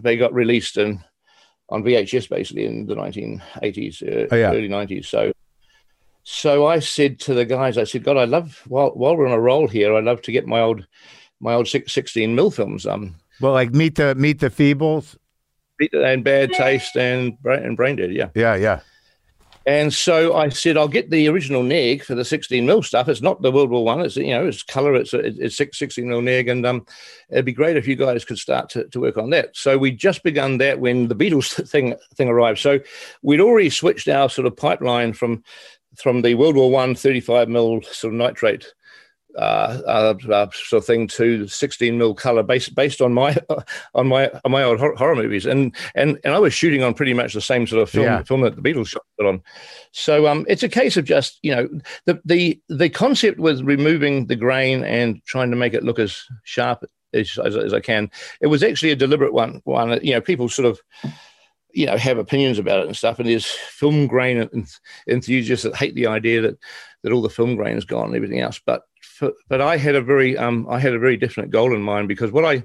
[0.00, 1.02] they got released in
[1.70, 4.50] on VHS basically in the 1980s, uh, Oh, yeah.
[4.50, 5.06] early 90s.
[5.06, 5.32] So.
[6.22, 9.32] So I said to the guys, I said, God, I love while while we're on
[9.32, 10.86] a roll here, I'd love to get my old
[11.40, 15.16] my old six, 16 mil films um Well, like meet the meet the Feebles.
[15.78, 18.28] Meet the and bad taste and brain and brain dead, yeah.
[18.34, 18.80] Yeah, yeah.
[19.66, 23.08] And so I said, I'll get the original neg for the 16 mil stuff.
[23.08, 24.00] It's not the World War One.
[24.00, 24.94] It's you know, it's color.
[24.94, 26.86] It's it's six- 16 mil neg, and um,
[27.30, 29.54] it'd be great if you guys could start to, to work on that.
[29.54, 32.58] So we just begun that when the Beatles thing thing arrived.
[32.58, 32.80] So
[33.22, 35.44] we'd already switched our sort of pipeline from
[35.94, 38.72] from the World War One 35 mil sort of nitrate
[39.36, 43.36] uh, uh, uh, sort of thing to 16 mil color based based on my
[43.94, 45.46] on my on my old horror movies.
[45.46, 48.22] And and and I was shooting on pretty much the same sort of film Yeah.
[48.22, 49.42] film that the Beatles shot on.
[49.92, 51.68] So um it's a case of just you know
[52.06, 56.22] the the the concept with removing the grain and trying to make it look as
[56.44, 58.08] sharp as, as, as I can
[58.40, 60.80] it was actually a deliberate one one you know people sort of
[61.72, 63.18] you know have opinions about it and stuff.
[63.18, 64.66] And there's film grain
[65.08, 66.58] enthusiasts that hate the idea that
[67.02, 68.60] that all the film grain is gone and everything else.
[68.64, 68.82] But
[69.48, 72.32] but I had a very um I had a very definite goal in mind because
[72.32, 72.64] what I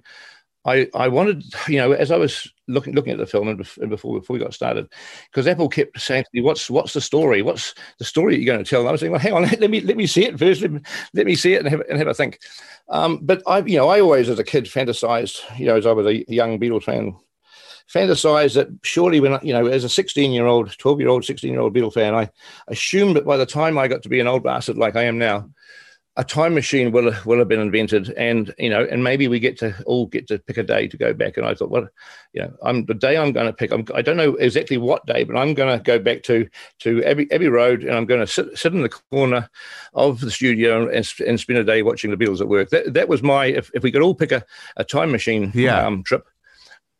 [0.65, 3.87] I, I wanted, you know, as I was looking looking at the film and, before
[4.19, 4.91] before we got started,
[5.29, 7.43] because Apple kept saying to me, "What's what's the story?
[7.43, 9.69] What's the story you're going to tell?" And I was saying, "Well, hang on, let
[9.69, 10.61] me let me see it first.
[10.61, 10.79] Let me,
[11.13, 12.39] let me see it and have, and have a think."
[12.89, 15.91] Um, but I, you know, I always, as a kid, fantasized, you know, as I
[15.91, 17.15] was a young Beatles fan,
[17.93, 21.51] fantasized that surely when you know, as a 16 year old, 12 year old, 16
[21.51, 22.29] year old Beatle fan, I
[22.67, 25.19] assumed that by the time I got to be an old bastard like I am
[25.19, 25.49] now,
[26.17, 29.57] a time machine will will have been invented, and you know, and maybe we get
[29.59, 31.35] to all get to pick a day to go back.
[31.35, 31.87] And I thought, well,
[32.31, 33.71] you know, I'm the day I'm going to pick.
[33.71, 36.47] I'm, I don't know exactly what day, but I'm going to go back to
[36.79, 39.49] to Abbey, Abbey Road, and I'm going to sit sit in the corner
[39.93, 42.69] of the studio and, and spend a day watching the Beatles at work.
[42.69, 44.43] That that was my if, if we could all pick a,
[44.77, 45.85] a time machine Yeah.
[45.85, 46.25] um, trip.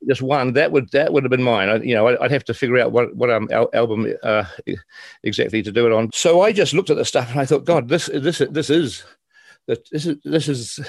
[0.07, 1.69] Just one that would that would have been mine.
[1.69, 4.45] I, you know, I, I'd have to figure out what what um, al- album uh,
[5.23, 6.09] exactly to do it on.
[6.13, 9.03] So I just looked at the stuff and I thought, God, this this this is
[9.67, 10.79] that this is this is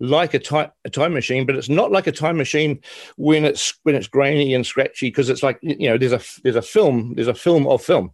[0.00, 2.80] like a time a time machine, but it's not like a time machine
[3.16, 6.56] when it's when it's grainy and scratchy because it's like you know there's a there's
[6.56, 8.12] a film there's a film of film.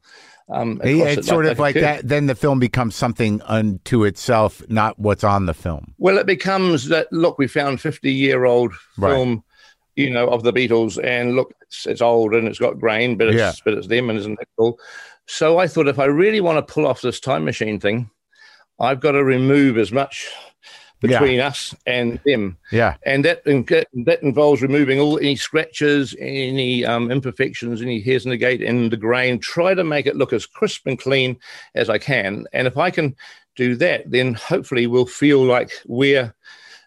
[0.48, 2.06] Um, Yeah, it it's sort of a like that.
[2.06, 5.94] Then the film becomes something unto itself, not what's on the film.
[5.98, 9.12] Well, it becomes that look, we found 50 year old Right.
[9.96, 13.28] You know, of the Beatles, and look, it's, it's old and it's got grain, but
[13.28, 13.52] it's Yeah.
[13.64, 14.78] but it's them, and isn't that cool?
[15.26, 18.10] So I thought, if I really want to pull off this time machine thing,
[18.80, 20.28] I've got to remove as much
[21.02, 21.18] Yeah.
[21.18, 22.94] between us and them, Yeah.
[23.04, 28.36] and that that involves removing all any scratches, any um, imperfections, any hairs in the
[28.36, 29.38] gate, and the grain.
[29.38, 31.38] Try to make it look as crisp and clean
[31.74, 33.14] as I can, and if I can
[33.56, 36.34] do that, then hopefully we'll feel like we're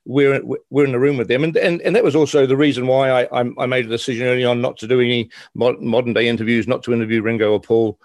[0.06, 2.88] we're we're in the room with them, and and, and that was also the reason
[2.88, 6.14] why I I, I made a decision early on not to do any mod, modern
[6.14, 8.00] day interviews, not to interview Ringo or Paul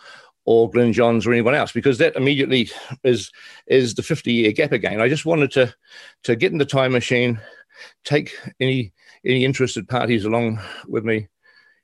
[0.47, 2.71] or Glyn Johns or anyone else, because that immediately
[3.05, 3.31] is
[3.67, 5.01] is the fifty year gap again.
[5.01, 5.75] I just wanted to
[6.25, 7.39] to get in the time machine,
[8.05, 8.93] take any
[9.25, 11.29] any interested parties along with me,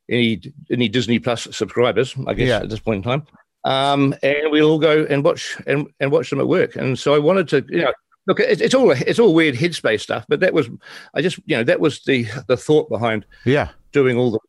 [0.09, 0.41] any
[0.71, 2.61] any Disney Plus subscribers, I guess Yeah.
[2.61, 3.27] at this point in time.
[3.65, 6.77] Um, and we'll all go and watch and, and watch them at work.
[6.77, 7.93] And so I wanted to, you know,
[8.27, 10.69] look, it, it's all it's all weird headspace stuff, but that was
[11.15, 13.69] I just, you know, that was the the thought behind Yeah.
[13.93, 14.41] doing all the,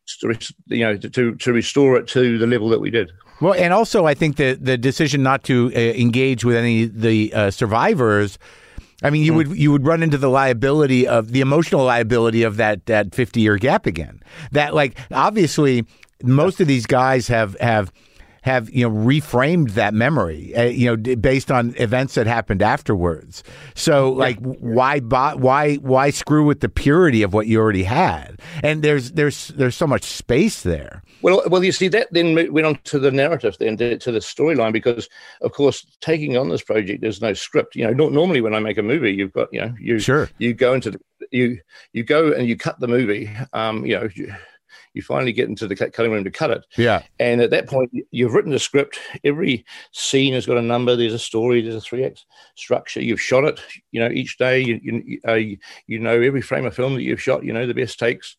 [0.66, 3.10] you know, to to restore it to the level that we did.
[3.40, 7.32] Well, and also I think that the decision not to uh, engage with any the
[7.32, 8.38] uh, survivors.
[9.00, 12.56] I mean, you would you would run into the liability of the emotional liability of
[12.56, 14.20] that that fifty year gap again.
[14.50, 15.84] That like obviously
[16.24, 17.92] most of these guys have have
[18.48, 22.62] have you know reframed that memory, uh, you know, d- based on events that happened
[22.62, 23.44] afterwards.
[23.74, 28.40] So like, why bo- why why screw with the purity of what you already had?
[28.62, 31.02] And there's there's there's so much space there.
[31.22, 34.20] Well, well, you see, that then went on to the narrative, then to, to the
[34.20, 35.08] storyline, because
[35.42, 37.74] of course, taking on this project, there's no script.
[37.76, 40.30] You know, nor normally when I make a movie, you've got, you know, you Sure.
[40.38, 41.58] you go into the, you
[41.92, 43.30] you go and you cut the movie.
[43.52, 44.32] Um, you know, you,
[44.94, 47.02] you finally get into the cutting room to cut it, Yeah.
[47.18, 48.98] and at that point, you- you've written a script.
[49.24, 50.96] Every scene has got a number.
[50.96, 51.60] There's a story.
[51.60, 52.24] There's a three act
[52.56, 53.02] structure.
[53.02, 53.60] You've shot it.
[53.92, 55.34] You know, each day you you, uh,
[55.86, 57.44] you know every frame of film that you've shot.
[57.44, 58.36] You know the best takes,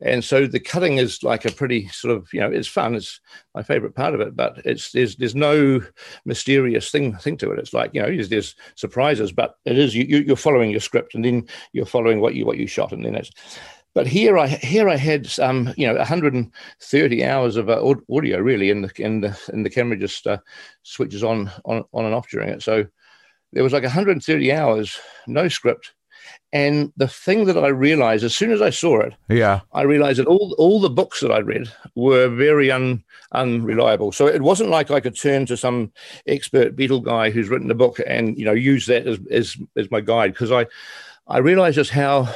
[0.00, 2.94] and so the cutting is like a pretty sort of you know it's fun.
[2.94, 3.20] It's
[3.54, 5.80] my favorite part of it, but it's there's there's no
[6.24, 7.58] mysterious thing thing to it.
[7.58, 10.80] It's like you know there's, there's surprises, but it is you, you you're following your
[10.80, 13.30] script, and then you're following what you what you shot, and then it's.
[13.94, 18.70] But here I here I had um you know 130 hours of uh, audio really,
[18.70, 20.38] and the and the and the camera just uh,
[20.82, 22.62] switches on on on and off during it.
[22.62, 22.86] So
[23.52, 25.92] there was like 130 hours, no script.
[26.52, 29.60] And the thing that I realized as soon as I saw it, Yeah.
[29.72, 34.12] I realized that all all the books that I'd read were very un, unreliable.
[34.12, 35.92] So it wasn't like I could turn to some
[36.26, 39.90] expert Beatle guy who's written a book and you know use that as as, as
[39.90, 40.66] my guide because I
[41.26, 42.32] I realized just how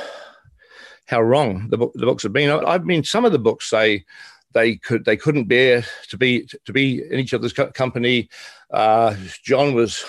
[1.07, 2.51] how wrong the book the books have been.
[2.51, 4.05] I, I mean, some of the books say
[4.53, 8.29] they could they couldn't bear to be to be in each other's co- company.
[8.71, 10.05] Uh, John was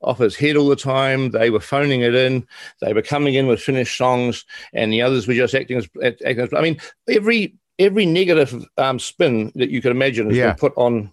[0.00, 1.30] off his head all the time.
[1.30, 2.46] They were phoning it in.
[2.80, 5.88] They were coming in with finished songs, and the others were just acting as.
[6.02, 6.78] Acting as I mean,
[7.08, 10.48] every every negative um, spin that you could imagine has Yeah.
[10.48, 11.12] been put on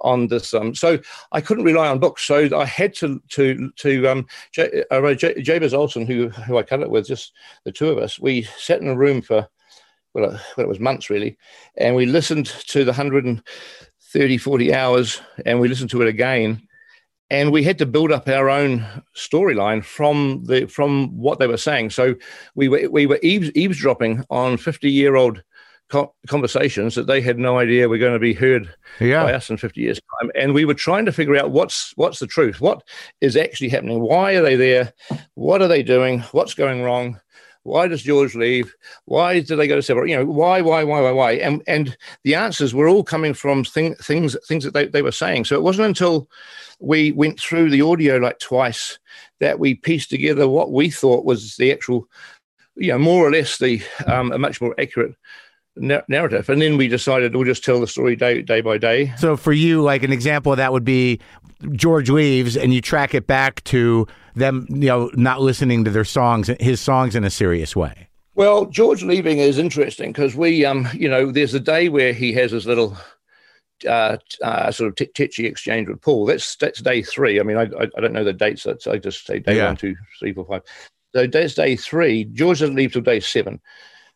[0.00, 0.54] on this.
[0.54, 0.98] Um, so
[1.32, 2.22] I couldn't rely on books.
[2.24, 6.62] So I had to to to um, J- uh, J- Jabez Olssen, who who I
[6.62, 7.32] cut it with, just
[7.64, 8.18] the two of us.
[8.18, 9.48] We sat in a room for
[10.14, 11.36] well, uh, well, it was months really,
[11.76, 16.62] and we listened to the 130, 40 hours, and we listened to it again
[17.30, 18.86] and we had to build up our own
[19.16, 21.90] storyline from the from what they were saying.
[21.90, 22.14] So
[22.54, 25.42] we were we were eaves, eavesdropping on fifty year old
[25.90, 28.72] co- conversations that they had no idea were going to be heard
[29.24, 32.18] by us in fifty years time, and we were trying to figure out what's what's
[32.18, 32.82] the truth, what
[33.20, 34.92] is actually happening, why are they there,
[35.34, 37.20] what are they doing, what's going wrong.
[37.64, 38.74] Why does George leave?
[39.06, 40.10] Why did they go to separate?
[40.10, 41.32] You know, why, why, why, why, why?
[41.32, 45.10] And and the answers were all coming from thing, things things that they, they were
[45.10, 45.46] saying.
[45.46, 46.28] So it wasn't until
[46.78, 48.98] we went through the audio like twice
[49.40, 52.06] that we pieced together what we thought was the actual,
[52.76, 55.14] you know, more or less the um, a much more accurate
[55.76, 56.48] narrative.
[56.48, 59.12] And then we decided we'll just tell the story day day by day.
[59.18, 61.20] So for you, like an example of that would be
[61.72, 66.04] George leaves, and you track it back to them, you know, not listening to their
[66.04, 68.08] songs, his songs in a serious way.
[68.34, 72.32] Well, George leaving is interesting because we, um, you know, there's a day where he
[72.32, 72.96] has his little
[73.88, 76.26] uh, uh, sort of t- titchy exchange with Paul.
[76.26, 77.38] That's that's day three.
[77.38, 78.64] I mean, I I, I don't know the dates.
[78.64, 79.66] That's I just say day Yeah.
[79.66, 80.62] one, two, three, four, five.
[81.14, 82.24] So that's day three.
[82.24, 83.60] George doesn't leave till day seven.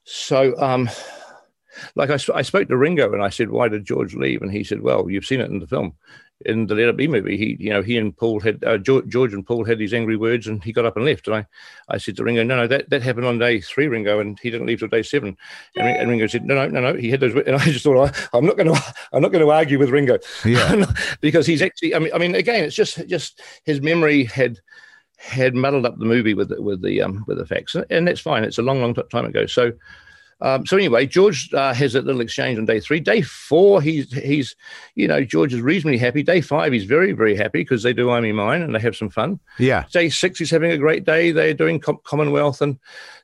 [0.05, 0.91] So, um,
[1.95, 4.65] like I, I spoke to Ringo and I said, "Why did George leave?" And he
[4.65, 5.95] said, "Well, you've seen it in the film."
[6.47, 9.09] In the Let It Be movie, he, you know, he and Paul had uh, George,
[9.09, 11.27] George and Paul had these angry words, and he got up and left.
[11.27, 11.47] And I,
[11.89, 14.49] I said to Ringo, "No, no, that, that happened on day three, Ringo, and he
[14.49, 15.37] didn't leave till day seven.
[15.75, 18.09] And, and Ringo said, "No, no, no, no, he had those." And I just thought,
[18.09, 20.87] I, I'm not going to, I'm not going to argue with Ringo, Yeah.
[21.21, 21.97] because he's actually.
[21.97, 24.61] I mean, I mean, again, it's just, just his memory had
[25.17, 28.21] had muddled up the movie with the, with the um with the facts, and that's
[28.21, 28.45] fine.
[28.45, 29.47] It's a long, long time ago.
[29.47, 29.73] So
[30.41, 33.01] Um, so anyway, George uh, has that little exchange on day three.
[33.01, 34.55] Day four, he's he's,
[34.95, 36.23] you know, George is reasonably happy.
[36.23, 38.97] Day five, he's very very happy because they do I Me Mine and they have
[38.97, 39.41] some fun.
[39.59, 39.85] Yeah.
[39.91, 41.33] Day six, he's having a great day.
[41.33, 42.79] They're doing Com- Commonwealth and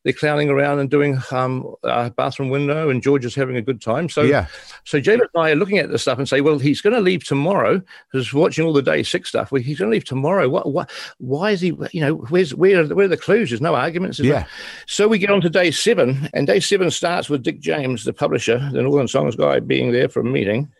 [0.04, 3.80] they're clowning around and doing um, uh, bathroom window, and George is having a good
[3.80, 4.08] time.
[4.08, 4.46] So Yeah.
[4.84, 7.00] so Jabez and I are looking at this stuff and say, well, he's going to
[7.00, 7.80] leave tomorrow.
[8.12, 10.48] Because watching all the day six stuff, well, he's going to leave tomorrow.
[10.48, 10.70] What?
[10.72, 10.90] What?
[11.18, 11.68] Why is he?
[11.92, 12.84] You know, where's where?
[12.86, 13.50] Where are the clues?
[13.50, 14.18] There's no arguments.
[14.18, 14.46] There's no- Yeah.
[14.86, 18.12] so we get on to day seven, and day seven starts with Dick James, the
[18.12, 20.70] publisher, the Northern Songs guy, being there for a meeting.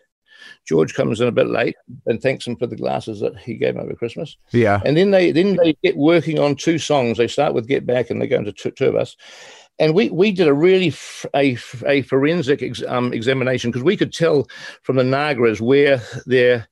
[0.65, 1.75] George comes in a bit late
[2.07, 4.37] and thanks him for the glasses that he gave him over Christmas.
[4.51, 4.81] Yeah.
[4.83, 7.17] And then they then they get working on two songs.
[7.17, 9.15] They start with Get Back and they go into two, two of us.
[9.77, 13.83] And we we did a really f- a, f- a forensic ex, um, examination because
[13.83, 14.47] we could tell
[14.81, 16.67] from the Nagras where their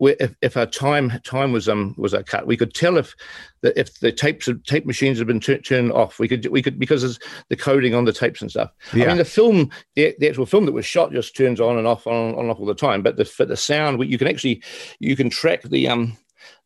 [0.00, 3.14] if, if our time time was um was a cut, we could tell if
[3.60, 6.18] the if the tapes tape machines had been tu- turned off.
[6.18, 7.18] We could we could because of
[7.48, 8.70] the coding on the tapes and stuff.
[8.92, 9.04] Yeah.
[9.04, 11.86] I mean the film the, the actual film that was shot just turns on and
[11.86, 13.02] off on, on and off all the time.
[13.02, 14.62] But the for the sound you can actually
[14.98, 16.16] you can track the um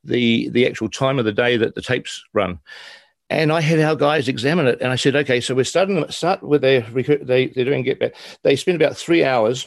[0.04, 2.58] the the actual time of the day that the tapes run.
[3.30, 6.42] And I had our guys examine it, and I said, "Okay, so we're starting start
[6.42, 6.80] with their.
[6.80, 8.14] They they're doing get back.
[8.42, 9.66] They spend about three hours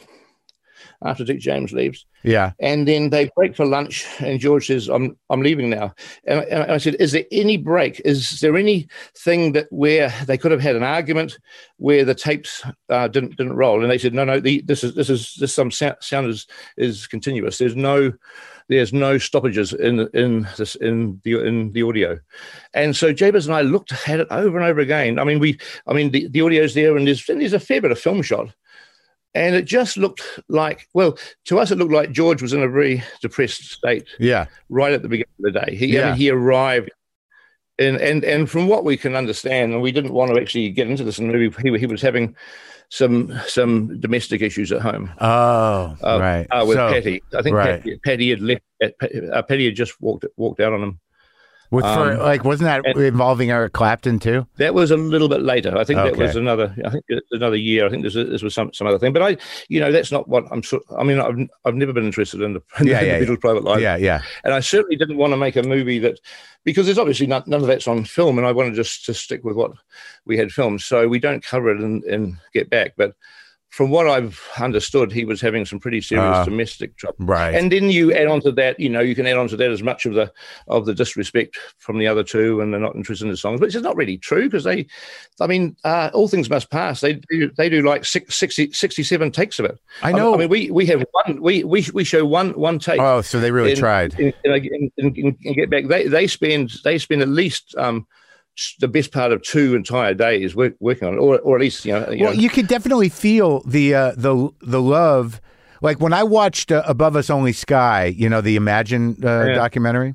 [1.03, 2.51] after Dick James leaves, Yeah.
[2.59, 4.05] and then they break for lunch.
[4.19, 5.93] And George says, "I'm I'm leaving now."
[6.25, 8.01] And, and I said, "Is there any break?
[8.05, 11.37] Is there anything that where they could have had an argument
[11.77, 14.39] where the tapes uh, didn't didn't roll?" And they said, "No, no.
[14.39, 16.47] The, this is this is this some sound, sound is
[16.77, 17.57] is continuous.
[17.57, 18.13] There's no."
[18.69, 22.17] There's no stoppages in in this in the in the audio,
[22.73, 25.19] and so Jabez and I looked at it over and over again.
[25.19, 27.81] I mean, we, I mean, the, the audio's there, and there's and there's a fair
[27.81, 28.53] bit of film shot,
[29.33, 32.67] and it just looked like, well, to us, it looked like George was in a
[32.67, 34.45] very depressed state Yeah.
[34.69, 35.75] right at the beginning of the day.
[35.75, 36.05] He, I Yeah.
[36.09, 36.91] mean, he arrived,
[37.79, 40.89] and and and from what we can understand, and we didn't want to actually get
[40.89, 42.35] into this and movie, he, he was having
[42.89, 46.47] some some domestic issues at home Oh, Uh, right.
[46.51, 47.23] uh, with So, Pattie.
[47.33, 47.81] I think right.
[47.81, 48.61] Pattie, Pattie had left.
[48.83, 50.99] Uh, Pattie had just walked walked out on him.
[51.71, 54.45] With for, um, like, wasn't that and- involving Eric Clapton too?
[54.57, 55.77] That was a little bit later.
[55.77, 56.75] I think that was another.
[56.85, 57.85] I think another year.
[57.85, 59.13] I think this, this was some, some other thing.
[59.13, 59.37] But I,
[59.69, 60.61] you know, that's not what I'm.
[60.61, 63.39] So, I mean, I've, I've never been interested in the, in Yeah, the yeah, Beatles'
[63.41, 63.95] private life, Yeah.
[63.95, 64.21] Yeah.
[64.43, 66.19] and I certainly didn't want to make a movie that
[66.63, 69.43] because there's obviously not, none of that's on film, and I wanted just to stick
[69.43, 69.71] with what
[70.25, 70.81] we had filmed.
[70.81, 72.93] So we don't cover it and get back.
[72.97, 73.15] But
[73.71, 76.43] from what I've understood, he was having some pretty serious Ah.
[76.43, 77.15] domestic trouble.
[77.19, 77.55] Right.
[77.55, 79.71] And then you add on to that, you know, you can add on to that
[79.71, 80.29] as much of the
[80.67, 83.73] of the disrespect from the other two, and they're not interested in the songs, which
[83.73, 84.85] is not really true because they,
[85.39, 86.99] I mean, uh, all things must pass.
[86.99, 89.79] They do, they do like six, 60, 67 takes of it.
[90.03, 90.33] I know.
[90.33, 92.99] I mean, we we have one, we we we show one one take.
[92.99, 94.19] oh, so they really in- tried.
[94.19, 95.85] in, in, in get back.
[95.87, 98.05] They they spend they spend at least um
[98.79, 101.85] the best part of two entire days work, working on it, or or at least
[101.85, 102.09] you know.
[102.09, 105.41] You well, know you could definitely feel the uh, the the love.
[105.81, 109.53] Like when I watched uh, Above Us Only Sky, you know, the Imagine uh, Yeah.
[109.55, 110.13] documentary.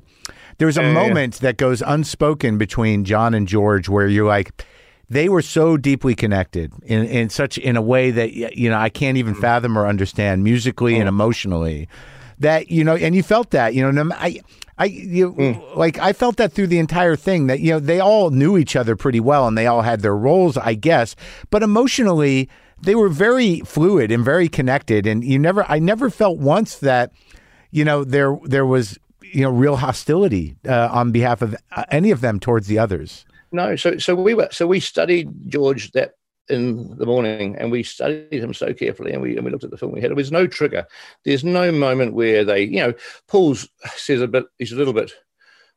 [0.59, 1.07] There was a Yeah, yeah, yeah.
[1.09, 4.63] moment that goes unspoken between John and George, where you're like,
[5.09, 8.89] they were so deeply connected in in such in a way that you know I
[8.89, 11.87] can't even fathom or understand musically and emotionally.
[12.39, 14.39] That you know, and you felt that you know, no, I.
[14.77, 18.29] I you like I felt that through the entire thing that you know they all
[18.29, 21.15] knew each other pretty well and they all had their roles I guess.
[21.49, 22.49] But emotionally
[22.81, 25.07] they were very fluid and very connected.
[25.07, 27.11] And you never I never felt once that
[27.71, 32.11] you know there there was you know real hostility uh, on behalf of uh, any
[32.11, 33.25] of them towards the others.
[33.51, 36.16] No, so so we were so we studied George that
[36.49, 39.71] in the morning, and we studied him so carefully, and we and we looked at
[39.71, 40.09] the film we had.
[40.11, 40.85] There was no trigger.
[41.25, 42.93] There's no moment where they, you know,
[43.27, 44.45] Paul's says a bit.
[44.57, 45.11] He's a little bit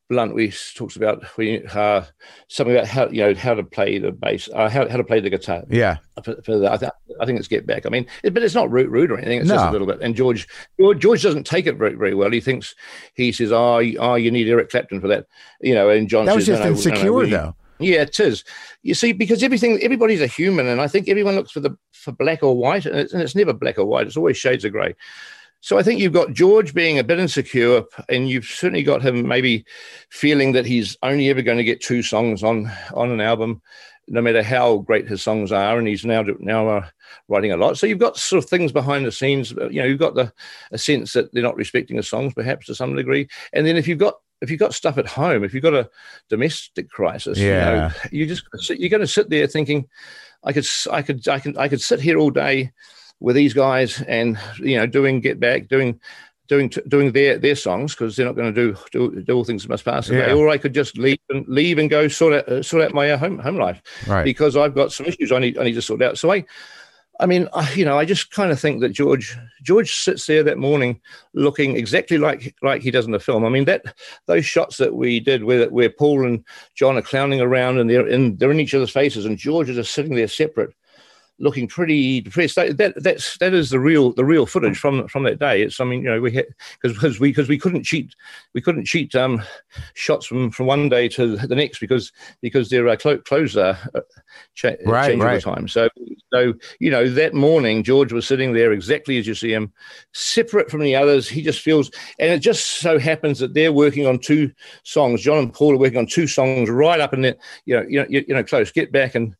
[0.08, 0.34] blunt.
[0.34, 2.02] We talks about we uh,
[2.48, 5.20] something about how you know how to play the bass, uh, how how to play
[5.20, 5.64] the guitar.
[5.70, 5.98] Yeah.
[6.24, 6.90] For, for the, I, th-
[7.20, 7.86] I think it's get back.
[7.86, 9.40] I mean, it, but it's not rude, rude or anything.
[9.40, 10.00] It's just a little bit.
[10.02, 10.46] And George,
[10.78, 12.30] George, George doesn't take it very, very well.
[12.30, 12.74] He thinks
[13.14, 15.26] he says, "Oh, you- oh, you need Eric Clapton for that,"
[15.62, 15.88] you know.
[15.88, 17.56] And John That was says, just "No, no, no, no, insecure we- though.
[17.80, 18.44] Yeah, it is.
[18.82, 22.12] You see, because everything, everybody's a human, and I think everyone looks for the for
[22.12, 24.06] black or white, and it's, and it's never black or white.
[24.06, 24.94] It's always shades of grey.
[25.62, 29.28] So I think you've got George being a bit insecure, and you've certainly got him
[29.28, 29.64] maybe
[30.10, 33.60] feeling that he's only ever going to get two songs on on an album,
[34.08, 36.86] no matter how great his songs are, and he's now now uh,
[37.28, 37.76] writing a lot.
[37.76, 39.50] So you've got sort of things behind the scenes.
[39.52, 40.32] You know, you've got the
[40.70, 43.86] a sense that they're not respecting the songs, perhaps to some degree, and then if
[43.86, 45.90] you've got if you've got stuff at home, if you've got a
[46.28, 49.88] domestic crisis, you know, you just you're going to sit there thinking,
[50.44, 52.72] I could, I could, I can, I could sit here all day
[53.20, 56.00] with these guys and you know doing get back, doing
[56.48, 59.68] doing doing their their songs because they're not going to do, do do all things
[59.68, 60.32] must pass away, Yeah.
[60.34, 63.10] or I could just leave and leave and go sort out uh, sort out my
[63.10, 64.24] uh, home home life Right.
[64.24, 66.18] because I've got some issues I need I need to sort out.
[66.18, 66.44] So I,
[67.20, 70.42] I mean, I, you know, I just kind of think that George George sits there
[70.42, 71.00] that morning
[71.34, 73.44] looking exactly like like he does in the film.
[73.44, 73.94] I mean, that
[74.26, 76.44] those shots that we did where where Paul and
[76.74, 79.76] John are clowning around and they're in they're in each other's faces, and George is
[79.76, 80.74] just sitting there separate.
[81.42, 82.56] Looking pretty depressed.
[82.56, 85.62] That, that that's that is the real the real footage from from that day.
[85.62, 86.46] It's I mean you know we had
[86.82, 88.14] because we because we couldn't cheat
[88.54, 89.42] we couldn't cheat um
[89.94, 92.12] shots from from one day to the next because
[92.42, 93.76] because their uh, clo- clothes uh,
[94.54, 95.42] cha- Right, change all right.
[95.42, 95.66] the time.
[95.66, 95.88] So
[96.32, 99.72] so you know that morning George was sitting there exactly as you see him,
[100.12, 101.28] separate from the others.
[101.28, 105.22] He just feels, and it just so happens that they're working on two songs.
[105.22, 108.00] John and Paul are working on two songs right up in the you know you
[108.00, 108.70] know you, you know close.
[108.70, 109.34] Get back and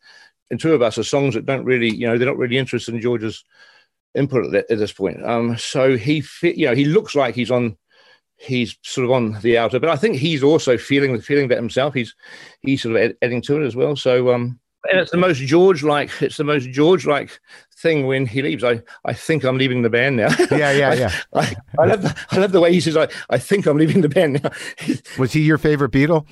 [0.51, 2.95] and two of us are songs that don't really you know they're not really interested
[2.95, 3.45] in George's
[4.15, 5.25] input at, this point.
[5.25, 7.77] Um, so he fe- you know he looks like he's on
[8.37, 11.59] he's sort of on the outer, but I think he's also feeling the feeling that
[11.59, 11.95] himself.
[11.95, 12.15] He's
[12.61, 13.95] he's sort of adding to it as well.
[13.97, 14.59] So um,
[14.91, 17.39] and it's the most George like it's the most George like
[17.77, 18.65] thing when he leaves.
[18.65, 20.35] I I think I'm leaving the band now.
[20.51, 21.13] Yeah, yeah, I- yeah.
[21.35, 24.01] I, I love the, I love the way he says I I think I'm leaving
[24.01, 24.51] the band now.
[25.19, 26.27] Was he your favorite Beatle?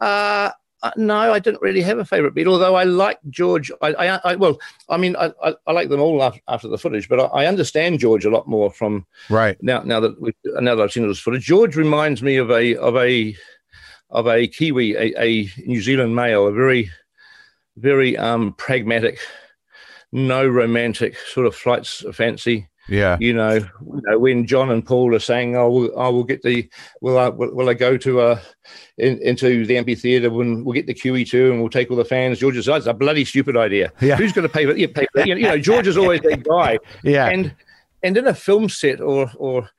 [0.00, 0.50] Uh,
[0.82, 3.70] uh, no, I didn't really have a favorite beat, although I like George.
[3.82, 4.58] I, I, I well,
[4.88, 7.98] I mean, I, I, I like them all after, the footage, but I, I understand
[7.98, 9.62] George a lot more from Right.
[9.62, 9.82] now.
[9.82, 12.76] Now that we, now that I've seen all this footage, George reminds me of a
[12.76, 13.36] of a
[14.08, 16.90] of a Kiwi, a, a New Zealand male, a very
[17.76, 19.18] very um pragmatic,
[20.12, 23.16] no romantic sort of flights of fancy Yeah.
[23.20, 26.42] you know, you know, when John and Paul are saying, "Oh, we'll, I will get
[26.42, 26.68] the,
[27.00, 28.40] will I, will, will I go to uh,
[28.98, 32.40] in, into the amphitheater when we'll get the QE2 and we'll take all the fans?"
[32.40, 33.92] George says, "That's a bloody stupid idea.
[34.00, 34.16] Yeah.
[34.16, 35.96] Who's going to pay for yeah, pay for that?" You know, you know, George is
[35.96, 37.28] always that guy, Yeah.
[37.28, 37.54] and
[38.02, 39.70] and in a film set or or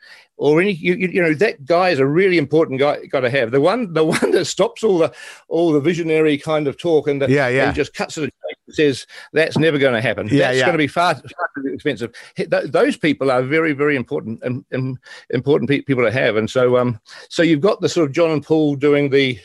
[0.41, 3.51] or any you, you know that guy is a really important guy got to have
[3.51, 5.13] the one the one that stops all the
[5.47, 7.67] all the visionary kind of talk and, the, Yeah, yeah.
[7.67, 10.65] and just cuts it and says that's never going to happen Yeah, that's yeah.
[10.65, 14.65] going to be far, far too expensive Th- those people are very very important and,
[14.71, 14.97] and
[15.29, 18.31] important pe- people to have and so um so you've got the sort of John
[18.31, 19.39] and Paul doing the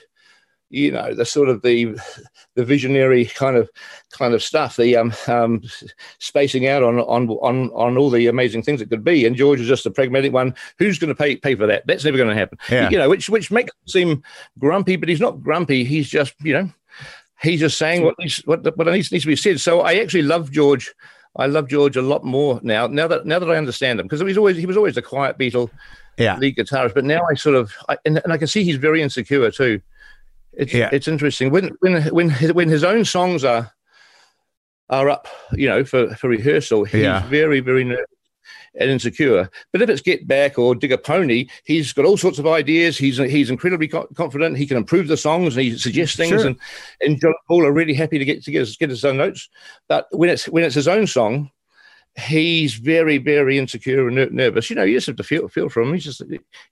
[0.71, 1.97] you know the sort of the
[2.57, 3.71] the visionary kind of
[4.11, 5.63] kind of stuff the um, um
[6.19, 9.61] spacing out on on on on all the amazing things it could be and george
[9.61, 12.29] is just a pragmatic one who's going to pay pay for that that's never going
[12.29, 12.91] to happen Yeah.
[12.91, 14.23] you know which which makes him seem
[14.59, 16.69] grumpy but he's not grumpy he's just you know
[17.41, 20.23] he's just saying what needs what what needs, needs to be said so i actually
[20.23, 20.93] love george
[21.39, 22.87] I love George a lot more now.
[22.87, 25.03] Now that now that I understand him, because he was always he was always a
[25.03, 25.69] quiet Beatle
[26.17, 26.39] Yeah.
[26.39, 29.03] lead guitarist, but now I sort of I, and, and I can see he's very
[29.03, 29.83] insecure too.
[30.57, 30.89] It's Yeah.
[30.93, 33.71] it's interesting when when when his, when his own songs are
[34.89, 36.85] are up, you know, for for rehearsal.
[36.85, 37.27] He's Yeah.
[37.29, 38.07] very very nervous
[38.79, 39.49] and insecure.
[39.73, 42.97] But if it's Get Back or Dig a Pony, he's got all sorts of ideas.
[42.99, 44.59] He's he's incredibly co- confident.
[44.59, 46.31] He can improve the songs and he suggests things.
[46.41, 46.47] Sure.
[46.47, 46.57] And
[47.01, 49.49] and John Paul are really happy to get to get his, get his own notes.
[49.89, 51.51] But when it's when it's his own song,
[52.19, 54.71] he's very very insecure and nervous.
[54.71, 55.93] You know, you just have to feel feel for him.
[55.93, 56.23] He's just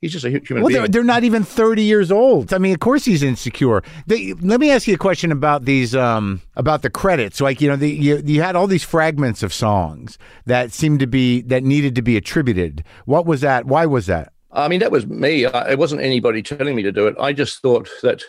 [0.00, 0.80] he's just a human Well, being.
[0.82, 2.52] they're, they're not even 30 years old.
[2.52, 3.82] I mean, of course he's insecure.
[4.06, 7.40] They, let me ask you a question about these, um, about the credits.
[7.40, 11.06] Like, you know, the, you, you had all these fragments of songs that seemed to
[11.06, 12.82] be, that needed to be attributed.
[13.04, 13.66] What was that?
[13.66, 14.32] Why was that?
[14.50, 15.44] I mean, that was me.
[15.46, 17.16] I, it wasn't anybody telling me to do it.
[17.20, 18.22] I just thought that.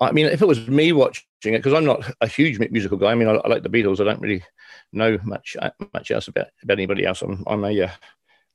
[0.00, 3.10] I mean, if it was me watching it, because I'm not a huge musical guy.
[3.10, 4.00] I mean, I, I like the Beatles.
[4.00, 4.44] I don't really
[4.92, 7.22] know much uh, much else about, about anybody else.
[7.22, 7.90] I'm I'm a uh,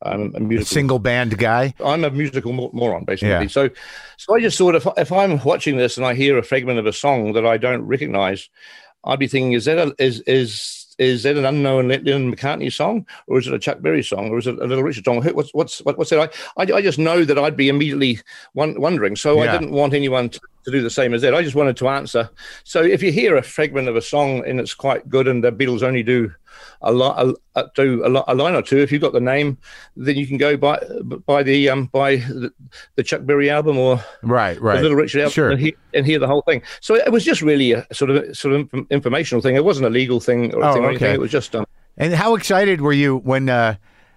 [0.01, 0.65] I'm a A musical.
[0.65, 1.73] single band guy?
[1.83, 3.29] I'm a musical moron, basically.
[3.29, 3.47] Yeah.
[3.47, 3.69] So,
[4.17, 6.85] so I just thought if if I'm watching this and I hear a fragment of
[6.85, 8.49] a song that I don't recognize,
[9.05, 13.05] I'd be thinking, is that a, is is is that an unknown Lennon McCartney song,
[13.27, 15.23] or is it a Chuck Berry song, or is it a Little Richard song?
[15.23, 16.33] What's what's what, what's that?
[16.57, 18.19] I, I I just know that I'd be immediately
[18.53, 19.15] wondering.
[19.15, 19.49] So Yeah.
[19.49, 21.33] I didn't want anyone to, to do the same as that.
[21.33, 22.29] I just wanted to answer.
[22.63, 25.51] So if you hear a fragment of a song and it's quite good, and the
[25.51, 26.31] Beatles only do
[26.81, 28.77] a lot, a, do a, lot, a line or two.
[28.79, 29.57] If you've got the name,
[29.95, 30.79] then you can go by
[31.25, 32.51] by the um by the,
[32.95, 34.81] the Chuck Berry album or Right, the right.
[34.81, 35.49] Little Richard album Sure.
[35.51, 36.61] and, hear, and hear the whole thing.
[36.81, 39.55] So it was just really a sort of sort of informational thing.
[39.55, 41.07] It wasn't a legal thing or, Oh, thing or anything.
[41.07, 41.13] okay.
[41.15, 41.65] It was just um,
[41.97, 43.75] And how excited were you when, uh,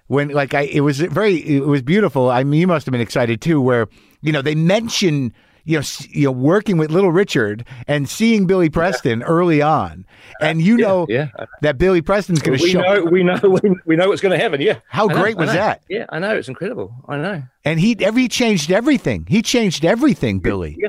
[0.09, 2.30] when like I, it was very, it was beautiful.
[2.30, 3.89] I mean, you must have been excited too, where
[4.22, 5.32] you know they mention
[5.66, 10.06] you know s- you know working with Little Richard and seeing Billy Preston early on,
[10.40, 11.28] and you know yeah.
[11.60, 12.80] that Billy Preston's going to We show.
[12.80, 14.60] know, we know, we, we know what's going to happen.
[14.60, 14.78] Yeah.
[14.88, 15.82] How I know, great I was that?
[15.90, 16.34] Yeah, I know.
[16.36, 16.94] It's incredible.
[17.08, 17.42] I know.
[17.64, 19.26] And he every he changed everything.
[19.28, 20.76] He changed everything, Billy.
[20.78, 20.88] Yeah.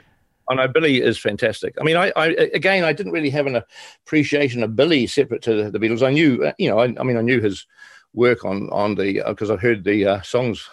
[0.49, 1.75] I know Billy is fantastic.
[1.79, 3.61] I mean, I, I again, I didn't really have an
[4.05, 6.01] appreciation of Billy separate to the Beatles.
[6.01, 7.65] I knew, uh, you know, I, I mean, I knew his
[8.13, 10.69] work on on the because uh, I've heard the uh, songs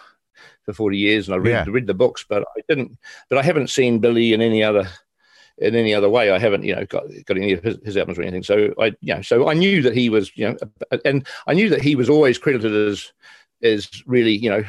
[0.65, 1.65] for 40 years and I read, yeah.
[1.67, 2.97] read the books, but I didn't,
[3.29, 4.87] but I haven't seen Billy in any other,
[5.57, 6.31] in any other way.
[6.31, 8.43] I haven't, you know, got, got any of his, his albums or anything.
[8.43, 11.69] So I, you know, so I knew that he was, you know, and I knew
[11.69, 13.13] that he was always credited as,
[13.61, 14.63] as really, you know,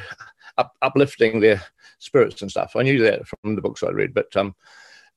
[0.58, 1.62] up, uplifting their
[1.98, 2.76] spirits and stuff.
[2.76, 4.54] I knew that from the books I read, but, um,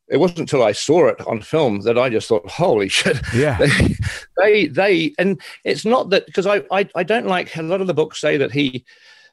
[0.07, 3.57] it wasn't until I saw it on film that I just thought, "Holy shit!" Yeah,
[3.57, 3.95] they,
[4.37, 7.85] they, they and it's not that because I, I, I don't like a lot of
[7.85, 8.85] the books say that he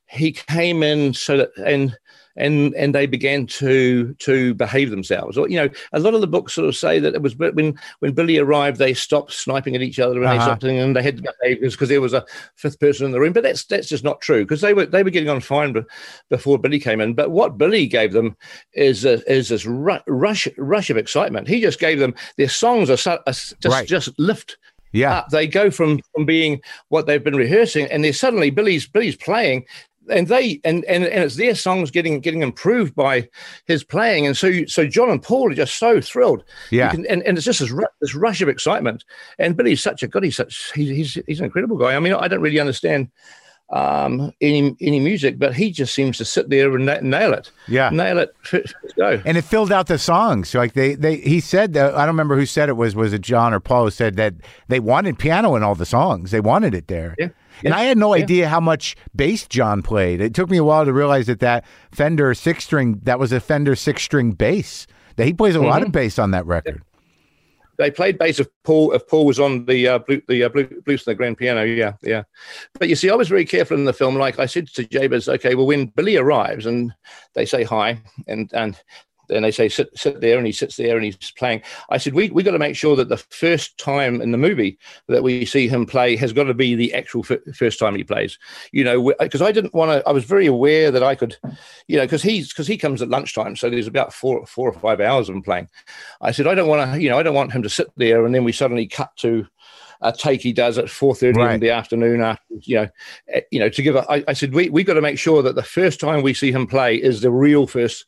[0.08, 1.96] he came in so that and
[2.36, 5.38] and and they began to to behave themselves.
[5.38, 7.78] Or you know, a lot of the books sort of say that it was when
[8.00, 10.38] when Billy arrived, they stopped sniping at each other and uh-huh.
[10.38, 12.24] they stopped and they had to behave because there was a
[12.56, 13.32] fifth person in the room.
[13.32, 15.84] But that's that's just not true because they were they were getting on fine
[16.28, 17.14] before Billy came in.
[17.14, 18.36] But what Billy gave them
[18.74, 21.48] is a, is this rush rush of excitement.
[21.48, 23.88] He just gave them their songs are, are just right.
[23.88, 24.56] just lift
[24.92, 29.16] yeah, they go from from being what they've been rehearsing, and they're suddenly Billy's Billy's
[29.16, 29.66] playing,
[30.10, 33.28] and they and, and and it's their songs getting getting improved by
[33.66, 36.44] his playing, and so so John and Paul are just so thrilled.
[36.70, 39.04] Yeah, can, and, and it's just this, this rush of excitement.
[39.38, 40.24] And Billy's such a good.
[40.24, 41.94] He's such he's he's, he's an incredible guy.
[41.94, 43.10] I mean, I don't really understand
[43.70, 47.50] um, any any music, but he just seems to sit there and na- nail it.
[47.66, 48.34] Yeah, nail it.
[48.96, 49.20] go.
[49.24, 50.54] And it filled out the songs.
[50.54, 53.22] Like they they he said that I don't remember who said it was was it
[53.22, 54.34] John or Paul who said that
[54.68, 56.30] they wanted piano in all the songs.
[56.30, 57.16] They wanted it there.
[57.18, 57.28] Yeah.
[57.64, 58.22] And I had no yeah.
[58.22, 60.20] idea how much bass John played.
[60.20, 63.40] It took me a while to realize that that Fender six string that was a
[63.40, 64.86] Fender six string bass.
[65.16, 65.68] That he plays a mm-hmm.
[65.68, 66.82] lot of bass on that record.
[67.78, 70.66] They played bass if Paul if Paul was on the uh, blue, the uh, blue,
[70.84, 71.62] blues and the grand piano.
[71.62, 72.22] Yeah, yeah.
[72.78, 74.16] But you see, I was very careful in the film.
[74.16, 76.92] Like I said to Jabez, okay, well, when Billy arrives and
[77.34, 78.80] they say hi, and and
[79.30, 81.62] and they say sit sit there and he sits there and he's playing.
[81.90, 84.78] I said we we got to make sure that the first time in the movie
[85.08, 88.04] that we see him play has got to be the actual f- first time he
[88.04, 88.38] plays.
[88.72, 91.36] You know because i didn't want to i was very aware that i could
[91.86, 94.78] you know because he's because he comes at lunchtime so there's about four four or
[94.78, 95.68] five hours of him playing.
[96.20, 98.24] I said i don't want to you know i don't want him to sit there
[98.24, 99.46] and then we suddenly cut to
[100.02, 101.54] a take he does at four thirty right.
[101.54, 102.88] in the afternoon after you know
[103.28, 105.42] eh, you know to give a, I, I said we we got to make sure
[105.42, 108.04] that the first time we see him play is the real first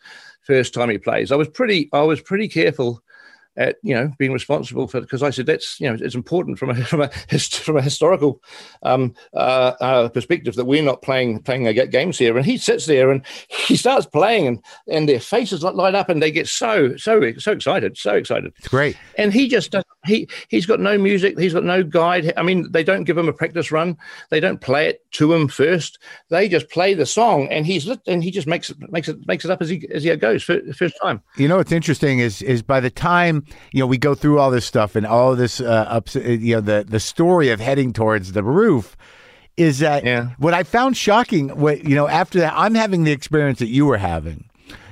[0.49, 1.31] first time he plays.
[1.31, 3.03] I was pretty I was pretty careful
[3.57, 6.71] at you know being responsible for because I said that's you know it's important from
[6.71, 8.41] a from a from a historical
[8.83, 12.37] um, uh, uh, perspective that we're not playing playing games here.
[12.37, 16.23] And he sits there and he starts playing and and their faces light up and
[16.23, 18.55] they get so so so excited, so excited.
[18.57, 18.97] It's great.
[19.19, 19.75] And he just
[20.07, 22.33] he he's got no music, he's got no guide.
[22.37, 23.97] I mean, they don't give him a practice run,
[24.31, 25.99] they don't play it to him first.
[26.31, 29.27] They just play the song and he's lit and he just makes it makes it
[29.27, 31.23] makes it up as he as he goes first time.
[31.37, 34.51] You know what's interesting is is by the time you know, we go through all
[34.51, 37.93] this stuff and all this, uh, ups, uh, you know, the the story of heading
[37.93, 38.97] towards the roof
[39.57, 40.31] is that yeah.
[40.39, 41.49] what I found shocking.
[41.51, 44.49] What you know, after that, I'm having the experience that you were having.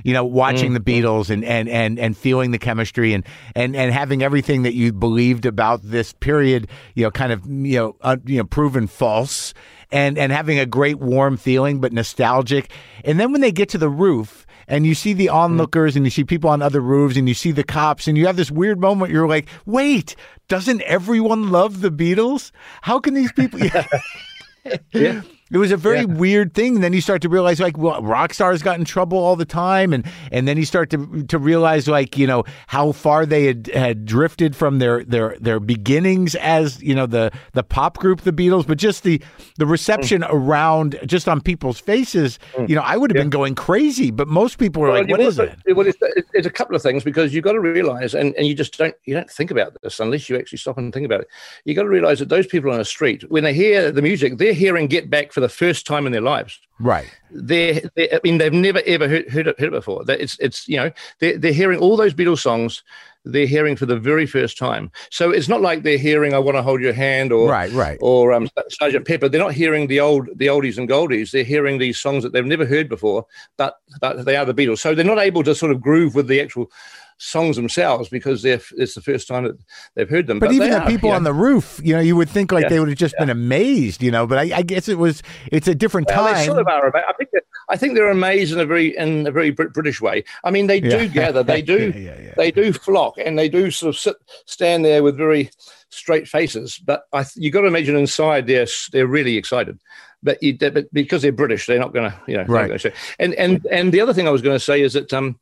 [0.06, 0.84] You know, watching mm-hmm.
[0.84, 3.26] the Beatles and, and and and feeling the chemistry and
[3.56, 7.76] and and having everything that you believed about this period, you know, kind of you
[7.76, 9.52] know, uh, you know, proven false,
[9.90, 12.70] and and having a great warm feeling but nostalgic.
[13.04, 15.98] And then when they get to the roof and you see the onlookers mm-hmm.
[15.98, 18.36] and you see people on other roofs and you see the cops and you have
[18.36, 20.14] this weird moment you're like wait
[20.48, 22.52] doesn't everyone love the beatles
[22.82, 23.60] how can these people
[24.92, 25.22] yeah
[25.52, 26.06] it was a very yeah.
[26.06, 26.76] weird thing.
[26.76, 29.44] And then you start to realize, like, well, rock stars got in trouble all the
[29.44, 33.44] time, and and then you start to to realize, like, you know, how far they
[33.46, 38.22] had, had drifted from their their their beginnings as you know the the pop group,
[38.22, 39.22] the Beatles, but just the
[39.56, 40.28] the reception mm.
[40.30, 42.40] around, just on people's faces.
[42.54, 42.68] Mm.
[42.68, 43.22] You know, I would have yeah.
[43.22, 45.98] been going crazy, but most people were well, like, "What is it?" Well, it's,
[46.34, 48.94] it's, a couple of things because you've got to realize, and, and you just don't
[49.04, 51.28] you don't think about this unless you actually stop and think about it.
[51.64, 54.38] You got to realize that those people on the street, when they hear the music,
[54.38, 56.58] they're hearing "Get Back" for the first time in their lives.
[56.78, 57.14] Right.
[57.30, 60.02] They're, they're I mean, they've never ever heard, heard, it, heard it before.
[60.08, 62.82] It's, it's, you know, they're, they're hearing all those Beatles songs.
[63.26, 64.90] They're hearing for the very first time.
[65.10, 67.98] So it's not like they're hearing "I Want to Hold Your Hand" or right, right,
[68.00, 69.28] or um, Sergeant Pepper.
[69.28, 71.32] They're not hearing the old, the oldies and goldies.
[71.32, 73.26] They're hearing these songs that they've never heard before,
[73.58, 74.78] but but they are the Beatles.
[74.78, 76.70] So they're not able to sort of groove with the actual
[77.18, 79.58] songs themselves because it's the first time that
[79.94, 80.38] they've heard them.
[80.38, 82.64] But, but even the are, people on the roof, you know, you would think like
[82.64, 83.24] yeah, they would have just yeah.
[83.24, 84.26] been amazed, you know.
[84.26, 86.44] But I, I, guess it was it's a different well, time.
[86.44, 86.94] Sort of are.
[86.94, 90.24] I think that, I think they're amazed in a very in a very British way.
[90.44, 91.92] I mean, they do gather, they do
[92.36, 95.50] they do flock, and they do sort of sit stand there with very
[95.90, 96.78] straight faces.
[96.78, 99.78] But I, you got to imagine inside they're they're really excited.
[100.22, 102.84] But, you, but because they're British, they're not going to, you know, right.
[103.18, 105.38] And and and the other thing I was going to say is that um,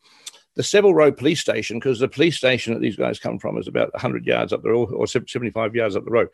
[0.56, 3.68] the Savile Row police station, because the police station that these guys come from is
[3.68, 6.28] about 100 yards up the road or 75 yards up the road.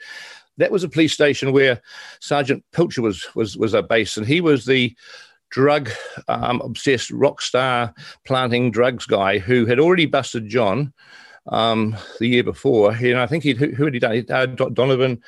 [0.59, 1.81] that was a police station where
[2.21, 4.95] Sergeant Pilcher was was was a base, and he was the
[5.51, 5.91] drug
[6.29, 7.93] um, obsessed rock star
[8.25, 10.93] planting drugs guy who had already busted John
[11.47, 12.93] um, the year before.
[12.93, 14.13] Know, I think he who, who had he done?
[14.13, 15.23] He had Donovan,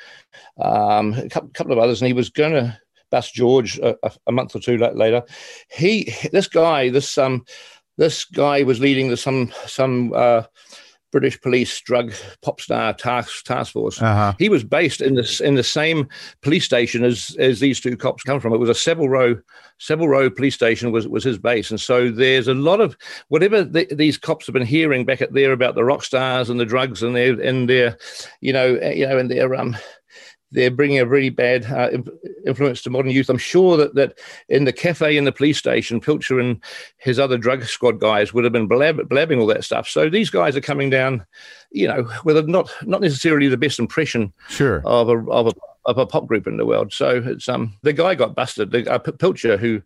[0.59, 2.77] um, a couple, couple of others, and he was going to
[3.11, 5.23] bust George a, a, month or two later.
[5.69, 7.45] He, this guy, this um,
[7.97, 10.13] this guy was leading the some some.
[10.13, 10.43] Uh,
[11.13, 14.01] British police drug pop star task task force.
[14.01, 14.33] Uh-huh.
[14.39, 16.09] He was based in this in the same
[16.41, 18.51] police station as as these two cops come from.
[18.51, 19.39] It was a Savile Row
[19.77, 22.97] Savile Row police station was was his base, and so there's a lot of
[23.29, 26.59] whatever the, these cops have been hearing back at there about the rock stars and
[26.59, 27.95] the drugs and their and their
[28.41, 29.77] you know you know and their um
[30.53, 31.89] they're bringing a really bad uh,
[32.45, 33.29] influence to modern youth.
[33.29, 36.61] I'm sure that, that in the cafe in the police station, Pilcher and
[36.97, 39.87] his other drug squad guys would have been blab- blabbing all that stuff.
[39.87, 41.25] So these guys are coming down,
[41.71, 44.81] you know, with a not not necessarily the best impression sure.
[44.85, 45.51] of a of a
[45.85, 46.93] of a pop group in the world.
[46.93, 48.71] So it's um the guy got busted.
[48.71, 49.81] The, uh, Pilcher who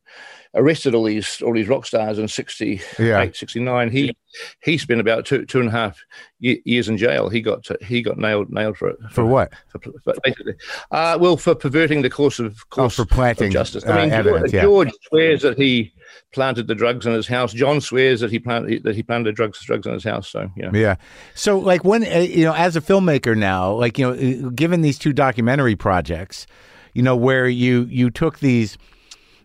[0.54, 3.30] arrested all these all these rock stars in 68, yeah.
[3.32, 3.92] 69.
[3.92, 4.16] He
[4.62, 6.00] he spent about two two and a half
[6.40, 7.30] years in jail.
[7.30, 8.98] He got to, he got nailed nailed for it.
[9.02, 9.54] For, for what?
[9.70, 10.56] For, for basically,
[10.92, 13.86] uh, well, for perverting the course of oh, course oh, for planting justice.
[13.86, 14.62] I mean, uh, evidence, George, yeah.
[14.64, 15.94] George swears that he
[16.34, 17.54] planted the drugs in his house.
[17.54, 20.30] John swears that he planted that he planted drugs drugs in his house.
[20.30, 20.96] So yeah, yeah.
[21.36, 24.98] So like when uh, you know, as a filmmaker now, like you know, given these
[25.00, 26.48] two documentary projects,
[26.94, 28.78] you know, where you you took these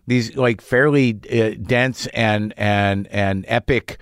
[0.07, 3.99] these like fairly uh, dense and and and epic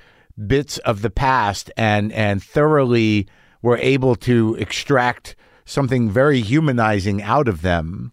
[0.47, 3.27] bits of the past and and thoroughly
[3.61, 5.35] were able to extract
[5.65, 8.11] something very humanizing out of them.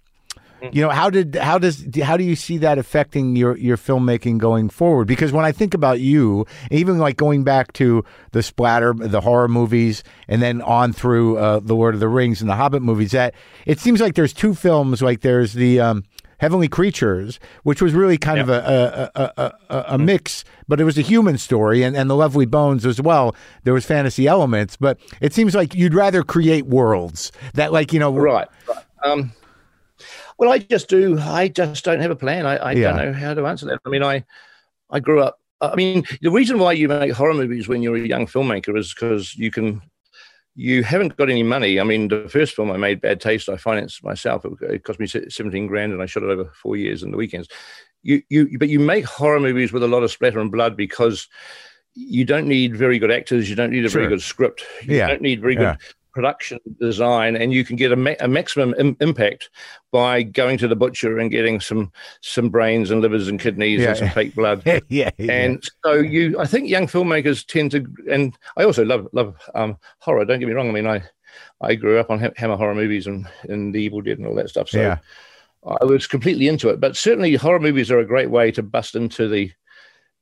[0.73, 4.39] You know how did how does how do you see that affecting your your filmmaking
[4.39, 8.93] going forward because when i think about you even like going back to the splatter
[8.95, 12.57] the horror movies and then on through uh, the lord of the rings and the
[12.57, 13.35] hobbit movies that
[13.67, 16.05] it seems like there's two films like there's the um,
[16.39, 18.45] Heavenly Creatures, which was really kind yep.
[18.45, 22.09] of a a, a, a, a, mix, but it was a human story, and, and
[22.09, 23.35] the Lovely Bones as well.
[23.65, 27.99] There was fantasy elements, but it seems like you'd rather create worlds that, like you
[27.99, 28.47] know, right.
[28.69, 28.79] right.
[29.03, 29.33] Um,
[30.39, 31.18] well, I just do.
[31.18, 32.47] I just don't have a plan.
[32.47, 32.93] I, I yeah.
[32.93, 33.80] don't know how to answer that.
[33.84, 34.24] I mean, I
[34.91, 35.41] I grew up.
[35.61, 38.95] I mean, the reason why you make horror movies when you're a young filmmaker is
[38.95, 39.82] because you can
[40.55, 41.78] you haven't got any money.
[41.78, 44.45] I mean, the first film I made, Bad Taste, I financed myself.
[44.62, 47.49] It, cost me 17 grand and I shot it over four years in the weekends.
[48.03, 51.28] You, you, but you make horror movies with a lot of splatter and blood because
[51.95, 53.49] you don't need very good actors.
[53.49, 54.01] You don't need a sure.
[54.01, 54.64] very good script.
[54.82, 55.07] You yeah.
[55.07, 55.76] don't need very yeah.
[56.19, 59.51] Production design, and you can get a, ma- a maximum Im- impact
[59.93, 61.93] by going to the butcher and getting some
[62.23, 63.91] some brains and livers and kidneys yeah.
[63.91, 64.61] and some fake blood.
[64.66, 69.07] yeah, yeah, and so you, I think young filmmakers tend to, and I also love
[69.12, 70.25] love um, horror.
[70.25, 70.69] Don't get me wrong.
[70.69, 71.05] I mean, I
[71.61, 74.51] I grew up on Hammer horror movies and and The Evil Dead and all that
[74.51, 74.71] stuff.
[74.71, 74.99] So yeah.
[75.81, 76.81] I was completely into it.
[76.81, 79.53] But certainly, horror movies are a great way to bust into the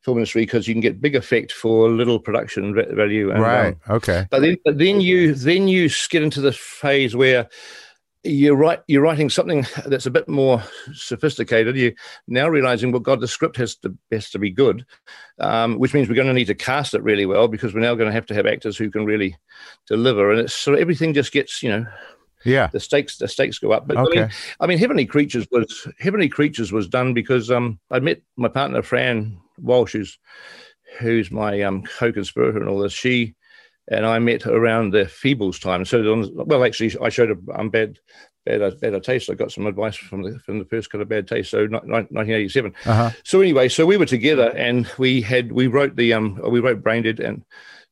[0.07, 3.33] film industry because you can get big effect for little production value.
[3.33, 3.77] And, right.
[3.89, 4.27] Um, okay.
[4.31, 7.49] But then, but then you then you get into the phase where
[8.23, 8.81] you're right.
[8.87, 10.63] You're writing something that's a bit more
[10.95, 11.77] sophisticated.
[11.77, 11.93] You
[12.29, 14.87] now realizing, well, God, the script has to has to be good,
[15.41, 17.97] um, which means we're going to need to cast it really well because we're now
[17.97, 19.37] going to have to have actors who can really
[19.89, 20.31] deliver.
[20.31, 21.87] And it's so everything just gets you know
[22.45, 24.21] yeah the stakes the stakes go up but okay.
[24.21, 24.31] I, mean,
[24.61, 28.83] I mean heavenly creatures was heavenly creatures was done because um i met my partner
[28.83, 30.19] fran Walsh, who's
[30.99, 33.35] who's my um, co-conspirator and all this, she
[33.89, 35.85] and I met around the Feebles time.
[35.85, 37.99] So, well, actually, I showed a um, bad,
[38.45, 39.31] bad, bad taste.
[39.31, 41.51] I got some advice from the from the first kind of bad taste.
[41.51, 42.75] So, 1987.
[42.85, 43.11] Uh-huh.
[43.25, 46.83] So anyway, so we were together and we had we wrote the um we wrote
[46.83, 47.45] Braindead and.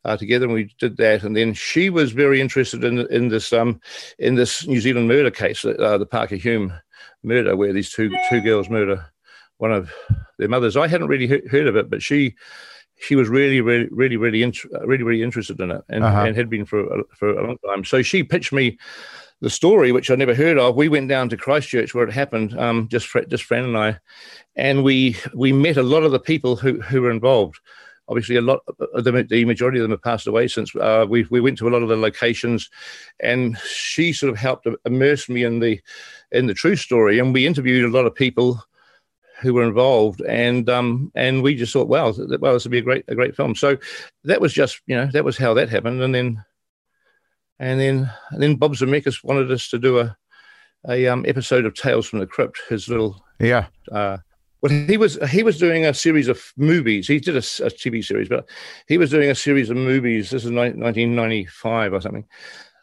[0.07, 3.55] Uh, together, and we did that, and then she was very interested in in this
[3.55, 3.81] um
[4.19, 6.79] in this New Zealand murder case, uh, the Parker Hulme
[7.23, 9.07] murder, where these two two girls murder
[9.59, 9.93] one of
[10.39, 10.77] their mothers.
[10.77, 12.35] I hadn't really heard of it, but she
[12.97, 16.25] she was really, really, really, really, int- really, really interested in it, and, uh-huh.
[16.25, 17.85] and had been for a, for a long time.
[17.85, 18.79] So she pitched me
[19.41, 20.77] the story, which I never heard of.
[20.77, 23.99] We went down to Christchurch where it happened, um, just just Fran and I,
[24.57, 27.61] and we we met a lot of the people who who were involved.
[28.07, 28.61] Obviously, a lot
[28.93, 31.69] of them, the majority of them have passed away since uh, we we went to
[31.69, 32.71] a lot of the locations,
[33.21, 35.81] and she sort of helped immerse me in the
[36.31, 37.19] in the true story.
[37.19, 38.63] And we interviewed a lot of people
[39.45, 42.83] who were involved, and um, and we just thought, wow, well, this would be a
[42.83, 43.55] great a great film.
[43.55, 43.77] So
[44.25, 46.43] that was just you know that was how that happened, and then
[47.61, 50.17] and then and then Bob Zemeckis wanted us to do a
[50.89, 52.61] a um, episode of Tales from the Crypt.
[52.69, 53.67] His little yeah.
[53.93, 54.19] Uh,
[54.63, 57.07] well, he was he was doing a series of movies.
[57.07, 58.49] He did a, a TV series, but
[58.89, 60.31] he was doing a series of movies.
[60.31, 62.27] This is 1995 or something.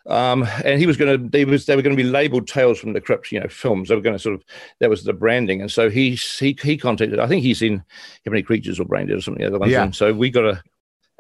[0.08, 2.80] Um, and he was going to, they was, they were going to be labeled Tales
[2.80, 3.90] from the Crypt, you know, films.
[3.90, 4.44] They were going to sort of,
[4.80, 5.62] that was the branding.
[5.62, 7.84] And so he, he, he contacted, I think he's seen
[8.26, 9.72] Heavenly Creatures or Brain Dead or something, the other ones.
[9.72, 9.84] Yeah.
[9.84, 10.64] And so we got a,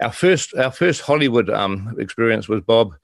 [0.02, 2.95] our first, our first Hollywood um, experience was Bob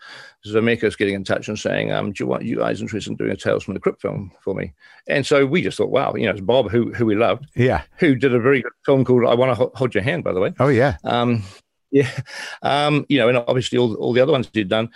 [0.48, 3.30] Zemeckis getting in touch and saying, um, "Do you want you guys interested in doing
[3.30, 4.74] a Tales from the Crypt film for me?"
[5.08, 7.84] And so we just thought, "Wow, you know, it's Bob who who we loved, Yeah.
[7.98, 10.40] who did a very good film called I Want to Hold Your Hand, by the
[10.40, 10.98] way." Oh yeah.
[11.04, 11.44] Um,
[11.92, 12.10] yeah,
[12.64, 14.90] um, you know, and obviously all all the other ones he'd done.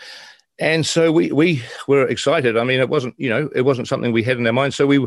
[0.62, 2.56] And so we we were excited.
[2.56, 4.76] I mean, it wasn't you know it wasn't something we had in our mind.
[4.76, 5.06] So we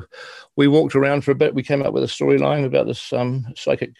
[0.56, 1.54] we walked around for a bit.
[1.54, 3.94] We came up with a storyline about this um, psychic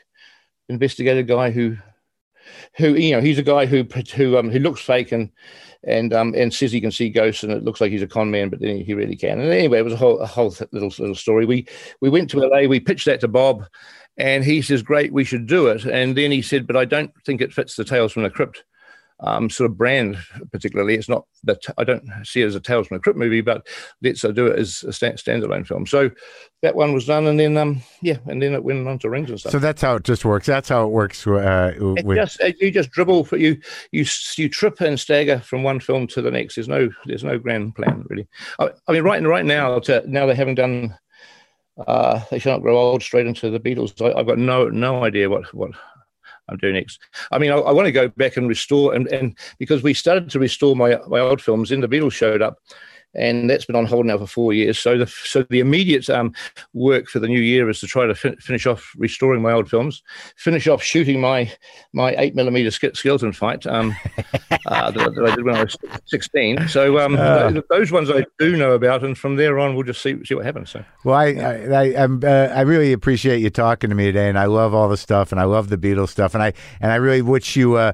[0.69, 1.77] investigator guy who
[2.77, 3.85] who you know he's a guy who
[4.17, 5.31] who um, who looks fake and
[5.85, 8.33] and um and says he can see ghosts and it looks like he's a con
[8.33, 9.39] man, but then he really can.
[9.39, 11.47] And anyway, it was a whole a whole little little story.
[11.47, 11.69] We
[12.01, 12.63] we went to LA.
[12.63, 13.65] We pitched that to Bob.
[14.17, 17.13] And he says, "Great, we should do it." And then he said, "But I don't
[17.25, 18.63] think it fits the Tales from the Crypt
[19.25, 20.19] um, sort of brand,
[20.53, 20.95] particularly.
[20.95, 23.67] It's not that I don't see it as a Tales from the Crypt movie, but
[24.03, 26.11] let's uh, do it as a stand- standalone film." So
[26.63, 29.31] that one was done, and then um, yeah, and then it went on to rings
[29.31, 29.53] and stuff.
[29.53, 30.47] So that's how it just works.
[30.47, 31.27] That's how it works.
[31.27, 33.59] Uh, with, just uh, you just dribble for you
[33.93, 34.05] you
[34.37, 36.57] you trip and stagger from one film to the next.
[36.57, 38.29] There's no there's no grand plan really.
[38.59, 40.97] I, I mean, right right now to, now they haven't done.
[41.89, 44.01] Uh, they shall not grow old straight into the Beatles.
[44.01, 45.73] I, I've got no no idea what what
[46.49, 47.01] I'm doing next.
[47.31, 50.31] I mean, I, I want to go back and restore and and because we started
[50.31, 52.59] to restore my my old films, then the Beatles showed up.
[53.17, 54.79] And that's been on hold now for four years.
[54.79, 56.33] So the so the immediate um,
[56.73, 59.69] work for the new year is to try to fin- finish off restoring my old
[59.71, 60.03] films,
[60.37, 61.51] finish off shooting my
[61.93, 63.95] my eight millimeter ske- skeleton fight um,
[64.67, 65.77] uh, that, that I did when I was
[66.07, 66.67] sixteen.
[66.69, 67.51] So um, Uh.
[67.53, 70.35] th- those ones I do know about, and from there on we'll just see see
[70.35, 70.71] what happens.
[70.71, 74.39] So Well, I I I, uh, I really appreciate you talking to me today, and
[74.39, 76.97] I love all the stuff, and I love the Beatles stuff, and I and I
[76.97, 77.93] really wish you uh,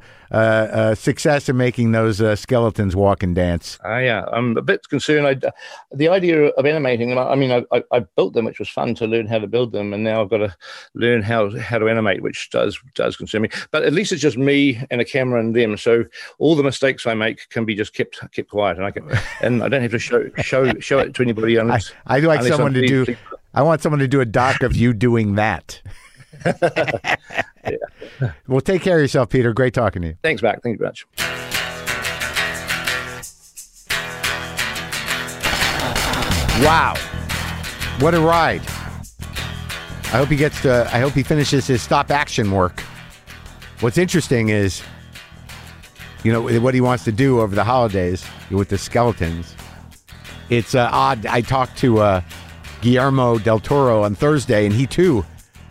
[0.95, 3.79] success in making those uh, skeletons walk and dance.
[3.85, 5.27] uh, yeah, I'm a bit concerned.
[5.27, 5.51] I,
[5.93, 7.19] the idea of animating them.
[7.19, 9.73] I mean, I, I, I built them, which was fun to learn how to build
[9.73, 10.55] them, and now I've got to
[10.95, 13.49] learn how how to animate, which does does concern me.
[13.71, 16.05] But at least it's just me and a camera and them, so
[16.39, 19.63] all the mistakes I make can be just kept kept quiet, and I can and
[19.63, 22.75] I don't have to show show show it to anybody I unless I'd like someone
[22.75, 23.17] to do.
[23.53, 25.81] I want someone to do a doc of you doing that.
[28.47, 29.53] Well, take care of yourself, Peter.
[29.53, 30.15] Great talking to you.
[30.23, 30.63] Thanks, Marc.
[30.63, 31.07] Thank you very much.
[36.63, 36.95] Wow,
[38.01, 38.61] what a ride!
[40.13, 40.87] I hope he gets to.
[40.93, 42.81] I hope he finishes his stop action work.
[43.81, 44.83] What's interesting is,
[46.23, 49.55] you know, what he wants to do over the holidays with the skeletons.
[50.51, 51.25] It's uh, odd.
[51.25, 52.21] I talked to uh,
[52.83, 55.25] Guillermo del Toro on Thursday, and he too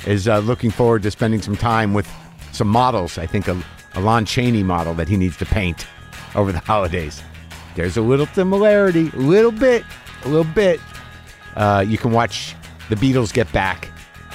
[0.07, 2.09] is uh, looking forward to spending some time with
[2.59, 3.17] some models.
[3.17, 3.57] I think a,
[3.93, 5.87] a Lon Chaney model that he needs to paint
[6.35, 7.23] over the holidays.
[7.75, 9.85] There's a little similarity, a little bit,
[10.25, 10.81] a little bit.
[11.55, 12.55] Uh, you can watch
[12.89, 13.89] the Beatles get back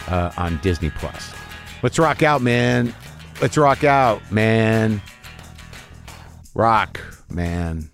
[0.09, 1.35] uh, on Disney Plus.
[1.83, 2.95] Let's rock out, man.
[3.43, 5.03] Let's rock out, man.
[6.55, 7.91] Rock, man.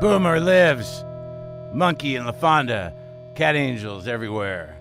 [0.00, 1.04] Boomer lives.
[1.72, 2.94] Monkey and LaFonda.
[3.34, 4.76] Cat angels everywhere.